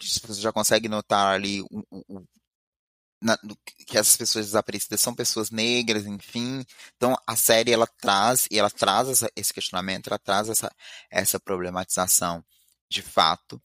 Você 0.00 0.40
já 0.40 0.52
consegue 0.52 0.88
notar 0.88 1.34
ali 1.34 1.60
o, 1.62 1.84
o, 1.90 2.26
na, 3.20 3.38
que 3.86 3.96
essas 3.96 4.16
pessoas 4.16 4.46
desaparecidas 4.46 5.00
são 5.00 5.14
pessoas 5.14 5.50
negras, 5.50 6.06
enfim. 6.06 6.64
Então 6.96 7.16
a 7.26 7.36
série 7.36 7.72
ela 7.72 7.86
traz 7.86 8.46
e 8.50 8.58
ela 8.58 8.70
traz 8.70 9.08
essa, 9.08 9.30
esse 9.34 9.52
questionamento, 9.52 10.08
ela 10.08 10.18
traz 10.18 10.48
essa, 10.48 10.70
essa 11.10 11.40
problematização 11.40 12.44
de 12.88 13.02
fato 13.02 13.60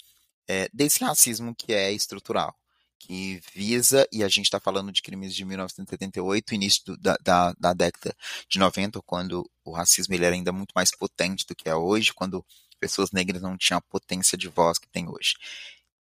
é, 0.47 0.69
desse 0.73 1.03
racismo 1.03 1.55
que 1.55 1.73
é 1.73 1.91
estrutural, 1.91 2.55
que 2.99 3.41
visa 3.53 4.07
e 4.11 4.23
a 4.23 4.27
gente 4.27 4.45
está 4.45 4.59
falando 4.59 4.91
de 4.91 5.01
crimes 5.01 5.35
de 5.35 5.45
1978, 5.45 6.55
início 6.55 6.83
do, 6.85 6.97
da, 6.97 7.17
da, 7.23 7.53
da, 7.53 7.73
década 7.73 8.15
de 8.49 8.59
90, 8.59 9.01
quando 9.03 9.49
o 9.63 9.71
racismo 9.71 10.13
ele 10.13 10.25
era 10.25 10.35
ainda 10.35 10.51
muito 10.51 10.71
mais 10.75 10.95
potente 10.95 11.45
do 11.45 11.55
que 11.55 11.69
é 11.69 11.75
hoje, 11.75 12.13
quando 12.13 12.45
pessoas 12.79 13.11
negras 13.11 13.41
não 13.41 13.57
tinham 13.57 13.77
a 13.77 13.81
potência 13.81 14.37
de 14.37 14.47
voz 14.47 14.79
que 14.79 14.89
tem 14.89 15.07
hoje. 15.07 15.35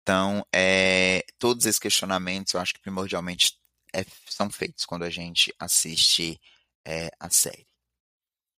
Então, 0.08 0.42
é, 0.50 1.22
todos 1.38 1.66
esses 1.66 1.78
questionamentos, 1.78 2.54
eu 2.54 2.60
acho 2.60 2.72
que 2.72 2.80
primordialmente 2.80 3.60
é, 3.94 4.06
são 4.26 4.48
feitos 4.48 4.86
quando 4.86 5.02
a 5.02 5.10
gente 5.10 5.54
assiste 5.58 6.40
é 6.82 7.10
a 7.20 7.28
série. 7.28 7.66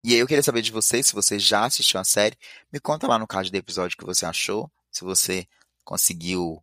E 0.04 0.14
aí 0.14 0.20
eu 0.20 0.28
queria 0.28 0.44
saber 0.44 0.62
de 0.62 0.70
vocês, 0.70 1.08
se 1.08 1.12
você 1.12 1.40
já 1.40 1.64
assistiu 1.64 1.98
a 1.98 2.04
série, 2.04 2.38
me 2.72 2.78
conta 2.78 3.08
lá 3.08 3.18
no 3.18 3.26
card 3.26 3.50
do 3.50 3.56
episódio 3.56 3.96
o 3.96 3.98
que 3.98 4.06
você 4.06 4.24
achou, 4.24 4.70
se 4.92 5.02
você 5.02 5.44
conseguiu 5.84 6.62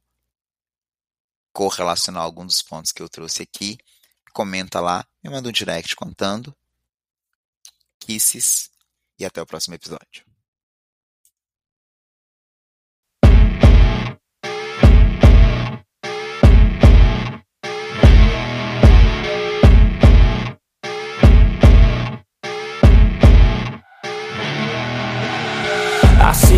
correlacionar 1.51 2.23
algum 2.23 2.45
dos 2.45 2.61
pontos 2.61 2.93
que 2.93 3.03
eu 3.03 3.09
trouxe 3.09 3.43
aqui. 3.43 3.77
Comenta 4.31 4.79
lá, 4.79 5.05
me 5.21 5.29
manda 5.29 5.49
um 5.49 5.51
direct 5.51 5.97
contando. 5.97 6.55
Kisses 7.99 8.71
e 9.19 9.25
até 9.25 9.41
o 9.41 9.45
próximo 9.45 9.75
episódio. 9.75 10.26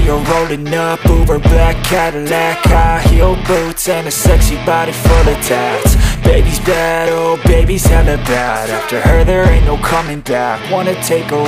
Her 0.10 0.18
rolling 0.34 0.74
up, 0.74 1.06
Uber 1.06 1.38
black 1.38 1.76
Cadillac 1.86 2.58
High 2.64 3.00
heel 3.10 3.36
boots 3.46 3.88
and 3.88 4.08
a 4.08 4.12
sexy 4.12 4.56
body 4.66 4.92
full 4.92 5.30
of 5.30 5.38
tats. 5.46 5.94
Baby's 6.24 6.58
bad, 6.62 7.10
oh 7.12 7.40
baby's 7.46 7.86
hella 7.86 8.18
bad. 8.26 8.72
After 8.72 9.00
her 9.02 9.24
there 9.24 9.44
ain't 9.48 9.66
no 9.66 9.78
coming 9.78 10.22
back. 10.22 10.60
Wanna 10.72 10.96
take 11.04 11.30
a 11.30 11.44